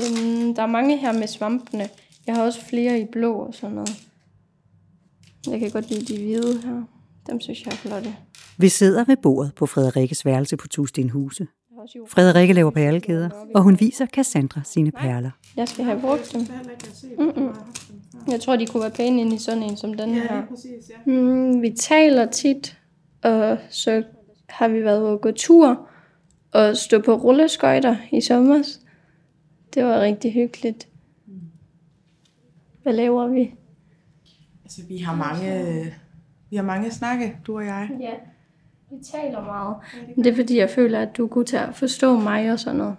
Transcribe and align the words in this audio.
Øhm, 0.00 0.54
der 0.54 0.62
er 0.62 0.66
mange 0.66 0.96
her 0.96 1.12
med 1.12 1.26
svampene. 1.26 1.88
Jeg 2.26 2.34
har 2.34 2.42
også 2.42 2.60
flere 2.64 3.00
i 3.00 3.04
blå 3.12 3.34
og 3.34 3.54
sådan 3.54 3.74
noget. 3.74 4.02
Jeg 5.46 5.60
kan 5.60 5.70
godt 5.70 5.90
lide 5.90 6.14
de 6.14 6.22
hvide 6.22 6.60
her. 6.64 6.82
Dem 7.26 7.40
synes 7.40 7.64
jeg 7.64 7.72
er 7.72 7.76
flotte. 7.76 8.16
Vi 8.58 8.68
sidder 8.68 9.04
ved 9.04 9.16
bordet 9.16 9.52
på 9.56 9.66
Frederikkes 9.66 10.26
værelse 10.26 10.56
på 10.56 10.68
Tustenhuse. 10.68 11.46
Frederikke 12.08 12.54
laver 12.54 12.70
perlekæder, 12.70 13.30
og 13.54 13.62
hun 13.62 13.80
viser 13.80 14.06
Cassandra 14.06 14.60
sine 14.64 14.90
perler. 14.92 15.30
Jeg 15.56 15.68
skal 15.68 15.84
have 15.84 16.00
brugt 16.00 16.32
dem. 16.32 16.46
Mm-mm. 17.18 17.54
Jeg 18.28 18.40
tror, 18.40 18.56
de 18.56 18.66
kunne 18.66 18.80
være 18.80 18.90
pæne 18.90 19.20
ind 19.20 19.32
i 19.32 19.38
sådan 19.38 19.62
en 19.62 19.76
som 19.76 19.94
den 19.94 20.14
her. 20.14 20.42
Mm, 21.06 21.62
vi 21.62 21.70
taler 21.70 22.26
tit, 22.26 22.78
og 23.22 23.58
så 23.70 24.02
har 24.48 24.68
vi 24.68 24.84
været 24.84 25.02
ude 25.02 25.10
og 25.10 25.20
gå 25.20 25.30
tur 25.30 25.88
og 26.52 26.76
stå 26.76 27.00
på 27.00 27.14
rulleskøjter 27.14 27.96
i 28.12 28.20
sommer. 28.20 28.62
Det 29.74 29.84
var 29.84 30.00
rigtig 30.00 30.32
hyggeligt. 30.32 30.88
Hvad 32.82 32.92
laver 32.92 33.26
vi? 33.28 33.54
Altså, 34.64 34.80
vi 34.88 34.98
har 34.98 35.16
mange, 35.16 35.94
vi 36.50 36.56
har 36.56 36.62
mange 36.62 36.90
snakke, 36.90 37.36
du 37.46 37.56
og 37.56 37.64
jeg. 37.64 37.90
Ja, 38.00 38.12
vi 38.90 39.04
taler 39.04 39.44
meget. 39.44 39.76
Det 40.16 40.26
er 40.26 40.34
fordi, 40.34 40.58
jeg 40.58 40.70
føler, 40.70 41.00
at 41.00 41.16
du 41.16 41.24
er 41.24 41.28
god 41.28 41.44
til 41.44 41.56
at 41.56 41.74
forstå 41.74 42.18
mig 42.18 42.52
og 42.52 42.60
sådan 42.60 42.78
noget. 42.78 42.96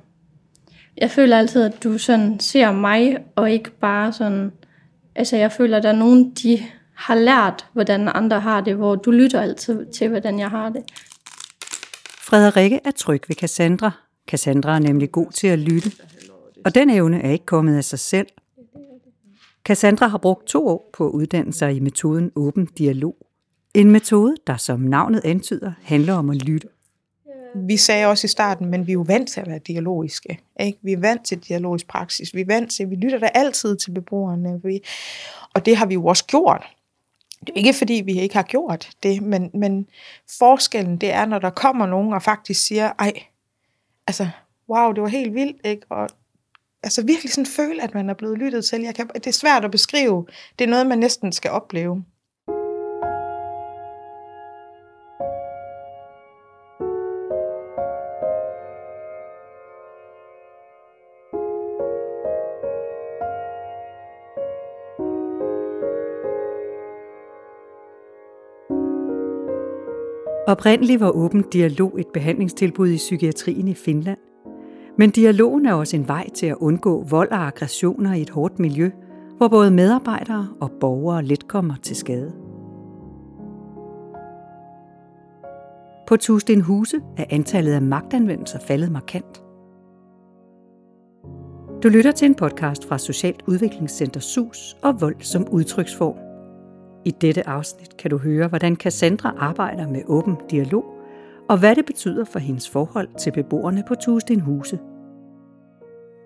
Jeg 0.97 1.11
føler 1.11 1.37
altid, 1.37 1.63
at 1.63 1.83
du 1.83 1.97
sådan 1.97 2.39
ser 2.39 2.71
mig, 2.71 3.17
og 3.35 3.51
ikke 3.51 3.71
bare 3.71 4.13
sådan... 4.13 4.51
Altså, 5.15 5.37
jeg 5.37 5.51
føler, 5.51 5.77
at 5.77 5.83
der 5.83 5.89
er 5.89 5.95
nogen, 5.95 6.31
de 6.31 6.59
har 6.93 7.15
lært, 7.15 7.67
hvordan 7.73 8.09
andre 8.13 8.39
har 8.39 8.61
det, 8.61 8.75
hvor 8.75 8.95
du 8.95 9.11
lytter 9.11 9.41
altid 9.41 9.85
til, 9.85 10.09
hvordan 10.09 10.39
jeg 10.39 10.49
har 10.49 10.69
det. 10.69 10.83
Frederikke 12.21 12.79
er 12.85 12.91
tryg 12.91 13.23
ved 13.27 13.35
Cassandra. 13.35 13.91
Cassandra 14.27 14.75
er 14.75 14.79
nemlig 14.79 15.11
god 15.11 15.31
til 15.31 15.47
at 15.47 15.59
lytte. 15.59 15.91
Og 16.65 16.75
den 16.75 16.89
evne 16.89 17.21
er 17.21 17.31
ikke 17.31 17.45
kommet 17.45 17.77
af 17.77 17.83
sig 17.83 17.99
selv. 17.99 18.27
Cassandra 19.63 20.07
har 20.07 20.17
brugt 20.17 20.47
to 20.47 20.67
år 20.67 20.89
på 20.93 21.07
at 21.07 21.11
uddanne 21.11 21.53
sig 21.53 21.75
i 21.75 21.79
metoden 21.79 22.31
åben 22.35 22.65
dialog. 22.65 23.15
En 23.73 23.91
metode, 23.91 24.35
der 24.47 24.57
som 24.57 24.79
navnet 24.79 25.21
antyder, 25.25 25.71
handler 25.81 26.13
om 26.13 26.29
at 26.29 26.35
lytte. 26.35 26.67
Vi 27.55 27.77
sagde 27.77 28.05
også 28.05 28.25
i 28.25 28.27
starten, 28.27 28.67
men 28.67 28.87
vi 28.87 28.91
er 28.91 28.93
jo 28.93 29.05
vant 29.07 29.29
til 29.29 29.41
at 29.41 29.47
være 29.47 29.59
dialogiske. 29.59 30.39
Ikke? 30.59 30.79
Vi 30.81 30.91
er 30.91 30.99
vant 30.99 31.25
til 31.25 31.39
dialogisk 31.39 31.87
praksis. 31.87 32.35
Vi 32.35 32.41
er 32.41 32.45
vant 32.45 32.71
til, 32.71 32.89
vi 32.89 32.95
lytter 32.95 33.19
da 33.19 33.29
altid 33.33 33.77
til 33.77 33.91
beboerne. 33.91 34.61
Vi, 34.63 34.83
og 35.53 35.65
det 35.65 35.77
har 35.77 35.85
vi 35.85 35.93
jo 35.93 36.05
også 36.05 36.25
gjort. 36.25 36.67
Det 37.39 37.49
er 37.49 37.57
ikke 37.57 37.73
fordi, 37.73 37.93
vi 38.05 38.19
ikke 38.19 38.35
har 38.35 38.43
gjort 38.43 38.89
det, 39.03 39.21
men, 39.21 39.51
men 39.53 39.87
forskellen 40.39 40.97
det 40.97 41.11
er, 41.11 41.25
når 41.25 41.39
der 41.39 41.49
kommer 41.49 41.85
nogen 41.85 42.13
og 42.13 42.21
faktisk 42.23 42.65
siger, 42.67 42.91
ej, 42.99 43.13
altså, 44.07 44.29
wow, 44.69 44.91
det 44.91 45.01
var 45.01 45.07
helt 45.07 45.33
vildt, 45.33 45.57
ikke? 45.65 45.85
Og 45.89 46.09
altså 46.83 47.05
virkelig 47.05 47.31
sådan 47.33 47.45
føle, 47.45 47.83
at 47.83 47.93
man 47.93 48.09
er 48.09 48.13
blevet 48.13 48.37
lyttet 48.37 48.65
til. 48.65 48.81
Jeg 48.81 48.95
kan, 48.95 49.07
det 49.13 49.27
er 49.27 49.31
svært 49.31 49.65
at 49.65 49.71
beskrive. 49.71 50.25
Det 50.59 50.65
er 50.65 50.69
noget, 50.69 50.87
man 50.87 50.99
næsten 50.99 51.31
skal 51.31 51.51
opleve. 51.51 52.03
Oprindeligt 70.47 70.99
var 70.99 71.09
åben 71.09 71.41
dialog 71.41 71.99
et 71.99 72.07
behandlingstilbud 72.13 72.89
i 72.89 72.97
psykiatrien 72.97 73.67
i 73.67 73.73
Finland. 73.73 74.17
Men 75.01 75.09
dialogen 75.09 75.65
er 75.65 75.73
også 75.73 75.95
en 75.95 76.07
vej 76.07 76.29
til 76.29 76.45
at 76.45 76.55
undgå 76.59 77.03
vold 77.03 77.31
og 77.31 77.47
aggressioner 77.47 78.13
i 78.13 78.21
et 78.21 78.29
hårdt 78.29 78.59
miljø, 78.59 78.91
hvor 79.37 79.47
både 79.47 79.71
medarbejdere 79.71 80.47
og 80.59 80.71
borgere 80.79 81.23
let 81.23 81.47
kommer 81.47 81.75
til 81.83 81.95
skade. 81.95 82.31
På 86.07 86.17
Tusten 86.17 86.61
Huse 86.61 87.01
er 87.17 87.25
antallet 87.29 87.73
af 87.73 87.81
magtanvendelser 87.81 88.59
faldet 88.59 88.91
markant. 88.91 89.43
Du 91.83 91.89
lytter 91.89 92.11
til 92.11 92.25
en 92.25 92.35
podcast 92.35 92.87
fra 92.87 92.97
Socialt 92.97 93.43
Udviklingscenter 93.47 94.19
SUS 94.19 94.77
og 94.83 95.01
vold 95.01 95.15
som 95.19 95.47
udtryksform. 95.51 96.17
I 97.05 97.11
dette 97.11 97.47
afsnit 97.47 97.97
kan 97.97 98.11
du 98.11 98.17
høre, 98.17 98.47
hvordan 98.47 98.75
Cassandra 98.75 99.33
arbejder 99.37 99.87
med 99.87 100.01
åben 100.07 100.35
dialog, 100.51 100.85
og 101.49 101.59
hvad 101.59 101.75
det 101.75 101.85
betyder 101.85 102.25
for 102.25 102.39
hendes 102.39 102.69
forhold 102.69 103.07
til 103.19 103.31
beboerne 103.31 103.83
på 103.87 103.95
Tusten 103.95 104.39
Huse. 104.39 104.79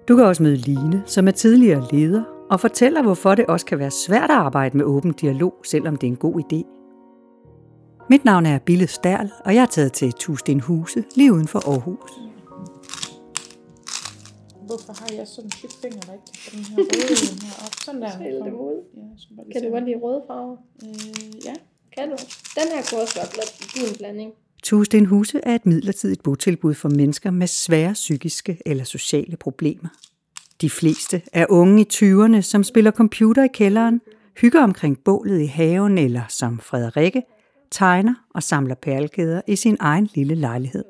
Du 0.07 0.15
kan 0.15 0.25
også 0.25 0.43
møde 0.43 0.55
Line, 0.55 1.03
som 1.05 1.27
er 1.27 1.31
tidligere 1.31 1.87
leder, 1.91 2.23
og 2.49 2.59
fortæller, 2.59 3.01
hvorfor 3.01 3.35
det 3.35 3.45
også 3.45 3.65
kan 3.65 3.79
være 3.79 3.91
svært 3.91 4.29
at 4.29 4.35
arbejde 4.35 4.77
med 4.77 4.85
åben 4.85 5.13
dialog, 5.13 5.53
selvom 5.65 5.95
det 5.95 6.07
er 6.07 6.11
en 6.11 6.17
god 6.17 6.35
idé. 6.43 6.59
Mit 8.09 8.25
navn 8.25 8.45
er 8.45 8.59
Bille 8.59 8.87
Stærl, 8.87 9.31
og 9.45 9.55
jeg 9.55 9.61
er 9.61 9.65
taget 9.65 9.93
til 9.93 10.13
Tusten 10.13 10.59
Huse 10.59 11.03
lige 11.15 11.33
uden 11.33 11.47
for 11.47 11.69
Aarhus. 11.69 12.11
Hvorfor 14.67 14.93
har 15.01 15.09
jeg 15.17 15.27
sådan 15.27 15.49
tyk 15.49 15.71
finger, 15.81 15.99
der 15.99 16.13
ikke 16.13 16.25
kan 16.33 16.59
få 16.63 16.81
den 16.81 16.85
her 16.91 17.07
røde 17.09 17.35
her 17.45 17.65
op? 17.65 17.73
Sådan 17.85 18.01
der. 18.01 18.43
Dem 18.45 18.53
ud. 18.53 18.77
Ja, 19.37 19.43
Kan 19.53 19.63
du 19.63 19.69
godt 19.69 19.85
lide 19.85 19.97
røde 19.97 20.21
farver? 20.27 20.57
Øh, 20.83 21.45
ja. 21.45 21.53
Kan 21.97 22.09
du? 22.09 22.17
Den 22.57 22.67
her 22.73 22.81
kunne 22.89 23.01
også 23.01 23.15
være 23.19 23.29
blandt 23.33 23.53
din 23.75 23.97
blanding. 23.97 24.31
Tusind 24.65 25.07
Huse 25.07 25.39
er 25.43 25.55
et 25.55 25.65
midlertidigt 25.65 26.23
botilbud 26.23 26.73
for 26.73 26.89
mennesker 26.89 27.31
med 27.31 27.47
svære 27.47 27.93
psykiske 27.93 28.61
eller 28.65 28.83
sociale 28.83 29.37
problemer. 29.37 29.89
De 30.61 30.69
fleste 30.69 31.21
er 31.33 31.45
unge 31.49 31.81
i 31.81 31.87
20'erne, 31.93 32.41
som 32.41 32.63
spiller 32.63 32.91
computer 32.91 33.43
i 33.43 33.47
kælderen, 33.53 34.01
hygger 34.41 34.63
omkring 34.63 34.99
bålet 34.99 35.41
i 35.41 35.45
haven 35.45 35.97
eller, 35.97 36.21
som 36.29 36.59
Frederikke, 36.59 37.23
tegner 37.71 38.13
og 38.35 38.43
samler 38.43 38.75
perlekæder 38.75 39.41
i 39.47 39.55
sin 39.55 39.77
egen 39.79 40.09
lille 40.15 40.35
lejlighed. 40.35 40.85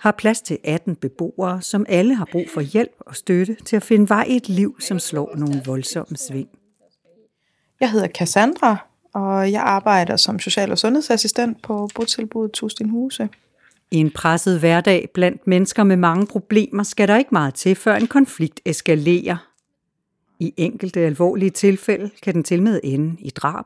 Har 0.00 0.14
plads 0.18 0.40
til 0.40 0.58
18 0.64 0.96
beboere, 0.96 1.62
som 1.62 1.86
alle 1.88 2.14
har 2.14 2.28
brug 2.32 2.44
for 2.54 2.60
hjælp 2.60 2.94
og 3.00 3.16
støtte 3.16 3.56
til 3.64 3.76
at 3.76 3.82
finde 3.82 4.08
vej 4.08 4.24
i 4.28 4.36
et 4.36 4.48
liv, 4.48 4.76
som 4.80 4.98
slår 4.98 5.36
nogle 5.36 5.62
voldsomme 5.66 6.16
sving. 6.16 6.48
Jeg 7.80 7.90
hedder 7.90 8.08
Cassandra, 8.08 8.89
og 9.12 9.52
jeg 9.52 9.62
arbejder 9.62 10.16
som 10.16 10.38
social- 10.38 10.70
og 10.70 10.78
sundhedsassistent 10.78 11.62
på 11.62 11.88
botilbuddet 11.94 12.52
Tustin 12.52 12.90
Huse. 12.90 13.28
I 13.90 13.96
en 13.96 14.10
presset 14.10 14.60
hverdag 14.60 15.08
blandt 15.14 15.46
mennesker 15.46 15.84
med 15.84 15.96
mange 15.96 16.26
problemer 16.26 16.82
skal 16.82 17.08
der 17.08 17.16
ikke 17.16 17.30
meget 17.32 17.54
til, 17.54 17.76
før 17.76 17.96
en 17.96 18.06
konflikt 18.06 18.60
eskalerer. 18.64 19.36
I 20.38 20.54
enkelte 20.56 21.00
alvorlige 21.00 21.50
tilfælde 21.50 22.10
kan 22.22 22.34
den 22.34 22.44
til 22.44 22.62
med 22.62 22.80
ende 22.84 23.16
i 23.20 23.30
drab. 23.30 23.64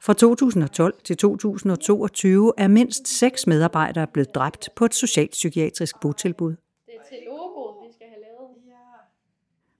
Fra 0.00 0.12
2012 0.12 0.94
til 1.04 1.16
2022 1.16 2.52
er 2.58 2.68
mindst 2.68 3.18
seks 3.18 3.46
medarbejdere 3.46 4.06
blevet 4.06 4.34
dræbt 4.34 4.68
på 4.76 4.84
et 4.84 4.94
socialpsykiatrisk 4.94 6.00
botilbud. 6.00 6.50
Det 6.86 6.94
er 6.94 7.08
til 7.08 7.18
logoet, 7.26 7.74
vi 7.86 7.92
skal 7.94 8.06
have 8.06 8.20
lavet. 8.20 8.32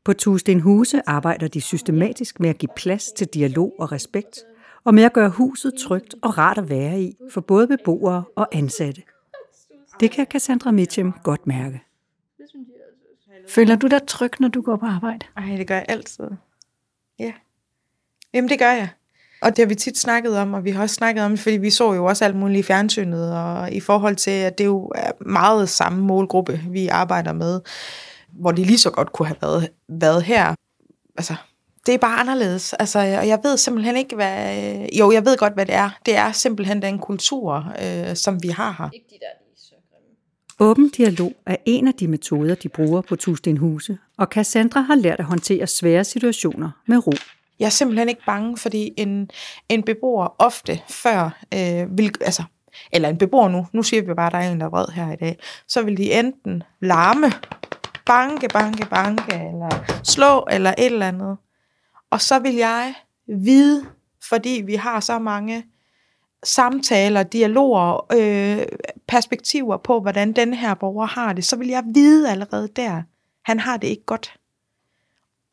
På 0.05 0.13
Tusten 0.13 0.61
Huse 0.61 1.09
arbejder 1.09 1.49
de 1.49 1.61
systematisk 1.61 2.41
med 2.41 2.49
at 2.49 2.59
give 2.59 2.71
plads 2.77 3.13
til 3.13 3.27
dialog 3.27 3.75
og 3.79 3.93
respekt, 3.93 4.41
og 4.85 4.95
med 4.95 5.03
at 5.03 5.13
gøre 5.13 5.29
huset 5.29 5.75
trygt 5.75 6.15
og 6.23 6.39
rart 6.39 6.59
at 6.59 6.69
være 6.69 7.01
i 7.01 7.17
for 7.31 7.41
både 7.41 7.67
beboere 7.67 8.25
og 8.37 8.49
ansatte. 8.53 9.03
Det 10.01 10.11
kan 10.11 10.27
Cassandra 10.27 10.71
Mitchem 10.71 11.13
godt 11.13 11.47
mærke. 11.47 11.83
Føler 13.49 13.77
du 13.77 13.87
dig 13.87 14.01
tryg, 14.07 14.31
når 14.41 14.49
du 14.49 14.63
går 14.63 14.77
på 14.77 14.87
arbejde? 14.87 15.27
Ej, 15.37 15.57
det 15.57 15.67
gør 15.67 15.75
jeg 15.75 15.87
altid. 15.89 16.25
Ja. 17.19 17.33
Jamen, 18.35 18.51
det 18.51 18.59
gør 18.59 18.71
jeg. 18.71 18.89
Og 19.43 19.51
det 19.57 19.59
har 19.59 19.67
vi 19.67 19.75
tit 19.75 19.99
snakket 19.99 20.39
om, 20.39 20.55
og 20.55 20.65
vi 20.65 20.71
har 20.71 20.83
også 20.83 20.95
snakket 20.95 21.25
om 21.25 21.37
fordi 21.37 21.57
vi 21.57 21.71
så 21.71 21.93
jo 21.93 22.05
også 22.05 22.25
alt 22.25 22.37
muligt 22.37 22.59
i 22.59 22.63
fjernsynet, 22.63 23.37
og 23.37 23.73
i 23.73 23.81
forhold 23.81 24.17
til, 24.17 24.31
at 24.31 24.59
det 24.59 24.65
jo 24.65 24.93
er 24.95 25.11
meget 25.21 25.69
samme 25.69 26.05
målgruppe, 26.05 26.61
vi 26.71 26.89
arbejder 26.89 27.33
med, 27.33 27.61
hvor 28.41 28.53
det 28.53 28.67
lige 28.67 28.79
så 28.79 28.91
godt 28.91 29.13
kunne 29.13 29.27
have 29.27 29.37
været, 29.43 29.71
været 29.89 30.23
her. 30.23 30.55
Altså, 31.17 31.35
det 31.87 31.95
er 31.95 31.99
bare 31.99 32.21
anderledes. 32.21 32.73
Altså, 32.73 32.99
og 32.99 33.29
jeg 33.29 33.39
ved 33.43 33.57
simpelthen 33.57 33.97
ikke, 33.97 34.15
hvad... 34.15 34.57
Jo, 34.99 35.13
jeg 35.13 35.25
ved 35.25 35.37
godt, 35.37 35.55
hvad 35.55 35.67
det 35.67 35.75
er. 35.75 35.91
Det 36.07 36.17
er 36.17 36.33
simpelthen 36.33 36.83
den 36.83 36.99
kultur, 36.99 37.73
øh, 37.83 38.17
som 38.17 38.43
vi 38.43 38.49
har 38.49 38.77
her. 38.79 38.91
Ikke 38.93 39.07
de 39.11 39.15
der, 39.21 39.55
de 39.55 39.61
så 39.61 39.75
grimme. 39.91 40.71
Åben 40.71 40.89
dialog 40.89 41.33
er 41.47 41.57
en 41.67 41.89
af 41.89 41.95
de 41.95 42.09
metoder, 42.09 42.55
de 42.55 42.69
bruger 42.69 43.01
på 43.01 43.17
Tusten 43.17 43.57
Huse, 43.57 43.99
og 44.19 44.27
Cassandra 44.27 44.81
har 44.81 44.95
lært 44.95 45.19
at 45.19 45.25
håndtere 45.25 45.67
svære 45.67 46.05
situationer 46.05 46.71
med 46.87 47.07
ro. 47.07 47.13
Jeg 47.59 47.67
er 47.67 47.71
simpelthen 47.71 48.09
ikke 48.09 48.23
bange, 48.27 48.57
fordi 48.57 48.93
en, 48.97 49.31
en 49.69 49.83
beboer 49.83 50.35
ofte 50.39 50.81
før 50.89 51.45
øh, 51.55 51.99
vil, 51.99 52.13
altså, 52.21 52.43
eller 52.93 53.09
en 53.09 53.19
beboer 53.19 53.49
nu, 53.49 53.67
nu 53.73 53.83
siger 53.83 54.03
vi 54.03 54.15
bare, 54.15 54.27
at 54.27 54.33
der 54.33 54.39
er 54.39 54.53
en, 54.53 54.61
der 54.61 54.67
er 54.67 54.71
vred 54.71 54.87
her 54.95 55.13
i 55.13 55.17
dag, 55.17 55.39
så 55.69 55.83
vil 55.83 55.97
de 55.97 56.13
enten 56.13 56.63
larme, 56.81 57.33
banke, 58.07 58.49
banke, 58.49 58.87
banke, 58.91 59.33
eller 59.33 60.01
slå, 60.05 60.47
eller 60.51 60.75
et 60.79 60.87
eller 60.87 61.09
andet. 61.09 61.37
Og 62.11 62.21
så 62.21 62.39
vil 62.39 62.55
jeg 62.55 62.95
vide, 63.27 63.87
fordi 64.29 64.63
vi 64.67 64.75
har 64.75 65.01
så 65.01 65.19
mange 65.19 65.65
samtaler, 66.45 67.23
dialoger, 67.23 68.07
øh, 68.13 68.67
perspektiver 69.09 69.77
på, 69.77 70.01
hvordan 70.01 70.33
den 70.33 70.55
her 70.55 70.75
borger 70.75 71.07
har 71.07 71.33
det, 71.33 71.45
så 71.45 71.57
vil 71.57 71.69
jeg 71.69 71.83
vide 71.95 72.31
allerede 72.31 72.69
der, 72.77 73.03
han 73.45 73.61
har 73.61 73.77
det 73.77 73.89
ikke 73.89 74.05
godt. 74.05 74.35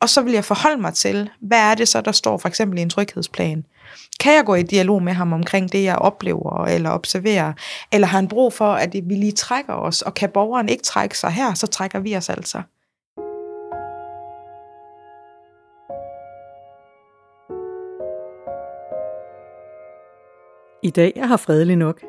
Og 0.00 0.08
så 0.08 0.22
vil 0.22 0.32
jeg 0.32 0.44
forholde 0.44 0.80
mig 0.80 0.94
til, 0.94 1.30
hvad 1.40 1.58
er 1.58 1.74
det 1.74 1.88
så, 1.88 2.00
der 2.00 2.12
står 2.12 2.38
for 2.38 2.48
eksempel 2.48 2.78
i 2.78 2.82
en 2.82 2.90
tryghedsplan? 2.90 3.64
Kan 4.20 4.34
jeg 4.34 4.44
gå 4.44 4.54
i 4.54 4.62
dialog 4.62 5.02
med 5.02 5.12
ham 5.12 5.32
omkring 5.32 5.72
det, 5.72 5.84
jeg 5.84 5.96
oplever 5.96 6.64
eller 6.64 6.90
observerer? 6.90 7.52
Eller 7.92 8.06
har 8.06 8.18
han 8.18 8.28
brug 8.28 8.52
for, 8.52 8.72
at 8.72 8.94
vi 8.94 9.14
lige 9.14 9.32
trækker 9.32 9.74
os? 9.74 10.02
Og 10.02 10.14
kan 10.14 10.30
borgeren 10.30 10.68
ikke 10.68 10.82
trække 10.82 11.18
sig 11.18 11.30
her, 11.30 11.54
så 11.54 11.66
trækker 11.66 12.00
vi 12.00 12.16
os 12.16 12.28
altså. 12.28 12.62
I 20.82 20.90
dag 20.90 21.12
er 21.16 21.26
her 21.26 21.36
fredelig 21.36 21.76
nok. 21.76 22.00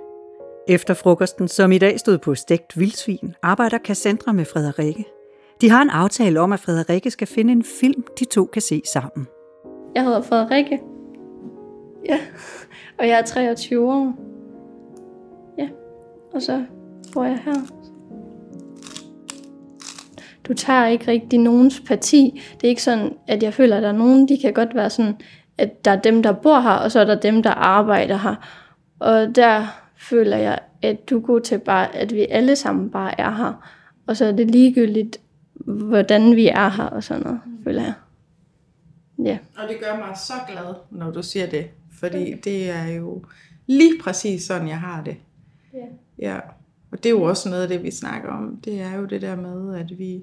Efter 0.68 0.94
frokosten, 0.94 1.48
som 1.48 1.72
i 1.72 1.78
dag 1.78 2.00
stod 2.00 2.18
på 2.18 2.36
stegt 2.36 2.80
vildsvin, 2.80 3.36
arbejder 3.44 3.78
Cassandra 3.78 4.32
med 4.32 4.46
Frederikke. 4.46 5.06
De 5.62 5.70
har 5.70 5.82
en 5.82 5.90
aftale 5.90 6.40
om, 6.40 6.52
at 6.52 6.60
Frederikke 6.60 7.12
skal 7.12 7.28
finde 7.28 7.52
en 7.54 7.64
film, 7.64 8.04
de 8.20 8.26
to 8.26 8.46
kan 8.46 8.62
se 8.62 8.82
sammen. 8.94 9.28
Jeg 9.96 10.04
hedder 10.04 10.22
Frederikke. 10.22 10.80
Ja, 12.10 12.20
og 12.98 13.08
jeg 13.08 13.20
er 13.20 13.26
23 13.26 13.94
år. 13.94 14.16
Ja, 15.58 15.70
og 16.34 16.42
så 16.42 16.66
bor 17.14 17.24
jeg 17.24 17.40
her. 17.46 17.56
Du 20.48 20.54
tager 20.54 20.88
ikke 20.88 21.08
rigtig 21.08 21.40
nogens 21.40 21.80
parti. 21.88 22.42
Det 22.54 22.64
er 22.64 22.70
ikke 22.70 22.84
sådan, 22.84 23.14
at 23.28 23.44
jeg 23.44 23.54
føler, 23.54 23.78
at 23.78 23.84
der 23.84 23.90
er 23.90 23.94
nogen, 23.94 24.28
de 24.28 24.38
kan 24.42 24.54
godt 24.54 24.76
være 24.76 24.90
sådan, 24.90 25.16
at 25.58 25.86
der 25.86 25.92
er 25.92 26.02
dem, 26.02 26.24
der 26.24 26.32
bor 26.32 26.60
her, 26.60 26.72
og 26.72 26.92
så 26.92 27.00
er 27.00 27.06
der 27.06 27.20
dem, 27.20 27.44
der 27.44 27.50
arbejder 27.50 28.18
her. 28.18 28.36
Og 29.00 29.36
der 29.36 29.66
føler 29.98 30.38
jeg, 30.38 30.60
at 30.82 31.10
du 31.10 31.20
går 31.20 31.40
til 31.40 31.60
bare, 31.60 31.96
at 31.96 32.14
vi 32.14 32.26
alle 32.30 32.56
sammen 32.56 32.90
bare 32.90 33.20
er 33.22 33.32
her. 33.32 33.54
Og 34.08 34.18
så 34.18 34.26
er 34.26 34.32
det 34.32 34.52
ligegyldigt, 34.52 35.18
hvordan 35.66 36.36
vi 36.36 36.48
er 36.48 36.70
her 36.70 36.84
og 36.84 37.04
sådan 37.04 37.24
noget, 37.24 37.40
føler 37.64 37.82
jeg. 37.82 37.94
Ja. 39.24 39.38
Og 39.58 39.70
det 39.70 39.78
gør 39.80 39.98
mig 39.98 40.18
så 40.18 40.34
glad, 40.48 40.76
når 40.92 41.12
du 41.12 41.24
siger 41.24 41.48
det. 41.48 41.70
Fordi 42.02 42.34
det 42.44 42.70
er 42.70 42.86
jo 42.88 43.24
lige 43.68 44.00
præcis 44.04 44.44
sådan, 44.44 44.68
jeg 44.68 44.80
har 44.80 45.04
det. 45.04 45.18
Ja. 45.74 45.80
Ja. 46.20 46.40
Og 46.92 46.98
det 46.98 47.06
er 47.06 47.10
jo 47.10 47.22
også 47.24 47.50
noget 47.50 47.64
af 47.64 47.68
det, 47.70 47.84
vi 47.84 47.92
snakker 47.92 48.30
om. 48.30 48.58
Det 48.66 48.82
er 48.82 48.96
jo 48.96 49.06
det 49.06 49.22
der 49.22 49.36
med, 49.36 49.76
at 49.76 49.90
vi 49.98 50.22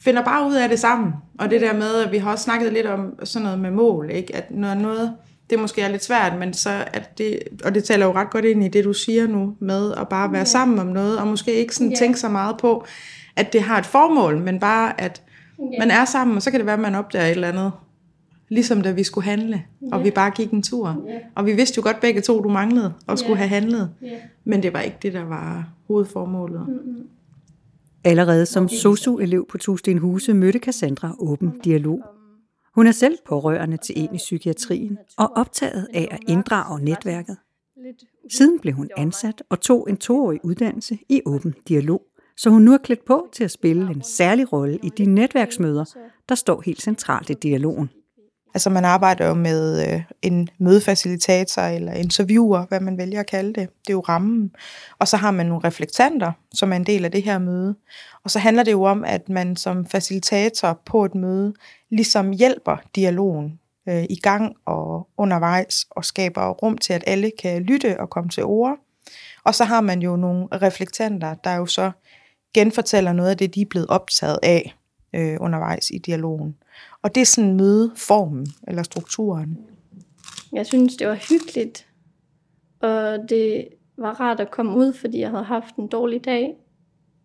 finder 0.00 0.24
bare 0.24 0.48
ud 0.48 0.54
af 0.54 0.68
det 0.68 0.78
sammen. 0.78 1.12
Og 1.38 1.50
det 1.50 1.60
der 1.60 1.72
med, 1.72 1.94
at 2.06 2.12
vi 2.12 2.18
har 2.18 2.30
også 2.32 2.44
snakket 2.44 2.72
lidt 2.72 2.86
om 2.86 3.18
sådan 3.24 3.44
noget 3.44 3.58
med 3.58 3.70
mål. 3.70 4.10
Ikke? 4.10 4.36
At 4.36 4.50
når 4.50 4.74
noget, 4.74 5.12
det 5.50 5.58
måske 5.58 5.82
er 5.82 5.88
lidt 5.88 6.04
svært, 6.04 6.38
men 6.38 6.52
så 6.54 6.84
at 6.92 7.18
det, 7.18 7.38
og 7.64 7.74
det 7.74 7.84
taler 7.84 8.06
jo 8.06 8.12
ret 8.12 8.30
godt 8.30 8.44
ind 8.44 8.64
i 8.64 8.68
det, 8.68 8.84
du 8.84 8.92
siger 8.92 9.26
nu, 9.26 9.56
med 9.58 9.92
at 9.96 10.08
bare 10.08 10.32
være 10.32 10.38
ja. 10.38 10.44
sammen 10.44 10.78
om 10.78 10.86
noget, 10.86 11.18
og 11.18 11.26
måske 11.26 11.52
ikke 11.54 11.74
sådan 11.74 11.90
Ja. 11.90 11.96
tænke 11.96 12.18
så 12.18 12.28
meget 12.28 12.56
på, 12.56 12.84
at 13.36 13.52
det 13.52 13.62
har 13.62 13.78
et 13.78 13.86
formål, 13.86 14.38
men 14.38 14.60
bare 14.60 15.00
at 15.00 15.22
Ja. 15.58 15.64
man 15.78 15.90
er 15.90 16.04
sammen, 16.04 16.36
og 16.36 16.42
så 16.42 16.50
kan 16.50 16.60
det 16.60 16.66
være, 16.66 16.74
at 16.74 16.80
man 16.80 16.94
opdager 16.94 17.24
et 17.24 17.30
eller 17.30 17.48
andet. 17.48 17.72
Ligesom 18.52 18.82
da 18.82 18.92
vi 18.92 19.04
skulle 19.04 19.24
handle, 19.24 19.64
og 19.92 20.04
vi 20.04 20.10
bare 20.10 20.30
gik 20.30 20.50
en 20.50 20.62
tur. 20.62 21.04
Ja. 21.08 21.18
Og 21.34 21.46
vi 21.46 21.52
vidste 21.52 21.78
jo 21.78 21.82
godt 21.82 22.00
begge 22.00 22.20
to, 22.20 22.42
du 22.42 22.48
manglede 22.48 22.94
og 23.06 23.18
skulle 23.18 23.36
have 23.36 23.48
handlet. 23.48 23.90
Ja. 24.02 24.18
Men 24.44 24.62
det 24.62 24.72
var 24.72 24.80
ikke 24.80 24.96
det, 25.02 25.12
der 25.12 25.24
var 25.24 25.68
hovedformålet. 25.88 26.68
Mm-hmm. 26.68 27.08
Allerede 28.04 28.46
som 28.46 28.68
sosu-elev 28.68 29.46
på 29.50 29.58
Tusten 29.58 29.98
Huse 29.98 30.34
mødte 30.34 30.58
Cassandra 30.58 31.14
åben 31.18 31.52
dialog. 31.64 32.02
Hun 32.74 32.86
er 32.86 32.92
selv 32.92 33.18
pårørende 33.26 33.76
til 33.76 33.98
en 33.98 34.14
i 34.14 34.18
psykiatrien 34.18 34.98
og 35.18 35.32
optaget 35.36 35.86
af 35.94 36.08
at 36.10 36.18
inddrage 36.28 36.84
netværket. 36.84 37.36
Siden 38.30 38.58
blev 38.60 38.74
hun 38.74 38.90
ansat 38.96 39.42
og 39.48 39.60
tog 39.60 39.86
en 39.90 39.96
toårig 39.96 40.40
uddannelse 40.44 40.98
i 41.08 41.20
åben 41.26 41.54
dialog, 41.68 42.02
så 42.36 42.50
hun 42.50 42.62
nu 42.62 42.72
er 42.72 42.78
klædt 42.78 43.04
på 43.04 43.28
til 43.32 43.44
at 43.44 43.50
spille 43.50 43.90
en 43.90 44.02
særlig 44.02 44.52
rolle 44.52 44.78
i 44.82 44.88
de 44.88 45.04
netværksmøder, 45.04 45.84
der 46.28 46.34
står 46.34 46.62
helt 46.64 46.82
centralt 46.82 47.30
i 47.30 47.34
dialogen. 47.34 47.90
Altså 48.54 48.70
man 48.70 48.84
arbejder 48.84 49.26
jo 49.26 49.34
med 49.34 49.92
øh, 49.92 50.02
en 50.22 50.48
mødefacilitator 50.58 51.62
eller 51.62 51.92
interviewer, 51.92 52.66
hvad 52.68 52.80
man 52.80 52.98
vælger 52.98 53.20
at 53.20 53.26
kalde 53.26 53.48
det. 53.48 53.68
Det 53.86 53.88
er 53.88 53.92
jo 53.92 54.00
rammen. 54.00 54.50
Og 54.98 55.08
så 55.08 55.16
har 55.16 55.30
man 55.30 55.46
nogle 55.46 55.64
reflektanter, 55.64 56.32
som 56.54 56.72
er 56.72 56.76
en 56.76 56.86
del 56.86 57.04
af 57.04 57.10
det 57.10 57.22
her 57.22 57.38
møde. 57.38 57.74
Og 58.24 58.30
så 58.30 58.38
handler 58.38 58.62
det 58.62 58.72
jo 58.72 58.82
om, 58.82 59.04
at 59.04 59.28
man 59.28 59.56
som 59.56 59.86
facilitator 59.86 60.80
på 60.86 61.04
et 61.04 61.14
møde 61.14 61.54
ligesom 61.90 62.30
hjælper 62.30 62.76
dialogen 62.96 63.58
øh, 63.88 64.04
i 64.10 64.16
gang 64.16 64.56
og 64.66 65.08
undervejs 65.16 65.86
og 65.90 66.04
skaber 66.04 66.48
rum 66.48 66.78
til, 66.78 66.92
at 66.92 67.04
alle 67.06 67.30
kan 67.42 67.62
lytte 67.62 68.00
og 68.00 68.10
komme 68.10 68.30
til 68.30 68.44
ord. 68.44 68.76
Og 69.44 69.54
så 69.54 69.64
har 69.64 69.80
man 69.80 70.02
jo 70.02 70.16
nogle 70.16 70.46
reflektanter, 70.52 71.34
der 71.34 71.54
jo 71.54 71.66
så 71.66 71.90
genfortæller 72.54 73.12
noget 73.12 73.30
af 73.30 73.36
det, 73.36 73.54
de 73.54 73.60
er 73.60 73.66
blevet 73.70 73.88
optaget 73.88 74.38
af 74.42 74.74
øh, 75.14 75.36
undervejs 75.40 75.90
i 75.90 75.98
dialogen. 75.98 76.56
Og 77.02 77.14
det 77.14 77.20
er 77.20 77.26
sådan 77.26 77.56
mødeformen 77.56 78.46
eller 78.68 78.82
strukturen. 78.82 79.58
Jeg 80.52 80.66
synes, 80.66 80.96
det 80.96 81.06
var 81.06 81.14
hyggeligt, 81.14 81.88
og 82.80 83.18
det 83.28 83.68
var 83.96 84.20
rart 84.20 84.40
at 84.40 84.50
komme 84.50 84.76
ud, 84.76 84.92
fordi 84.92 85.18
jeg 85.18 85.30
havde 85.30 85.44
haft 85.44 85.76
en 85.76 85.88
dårlig 85.88 86.24
dag, 86.24 86.56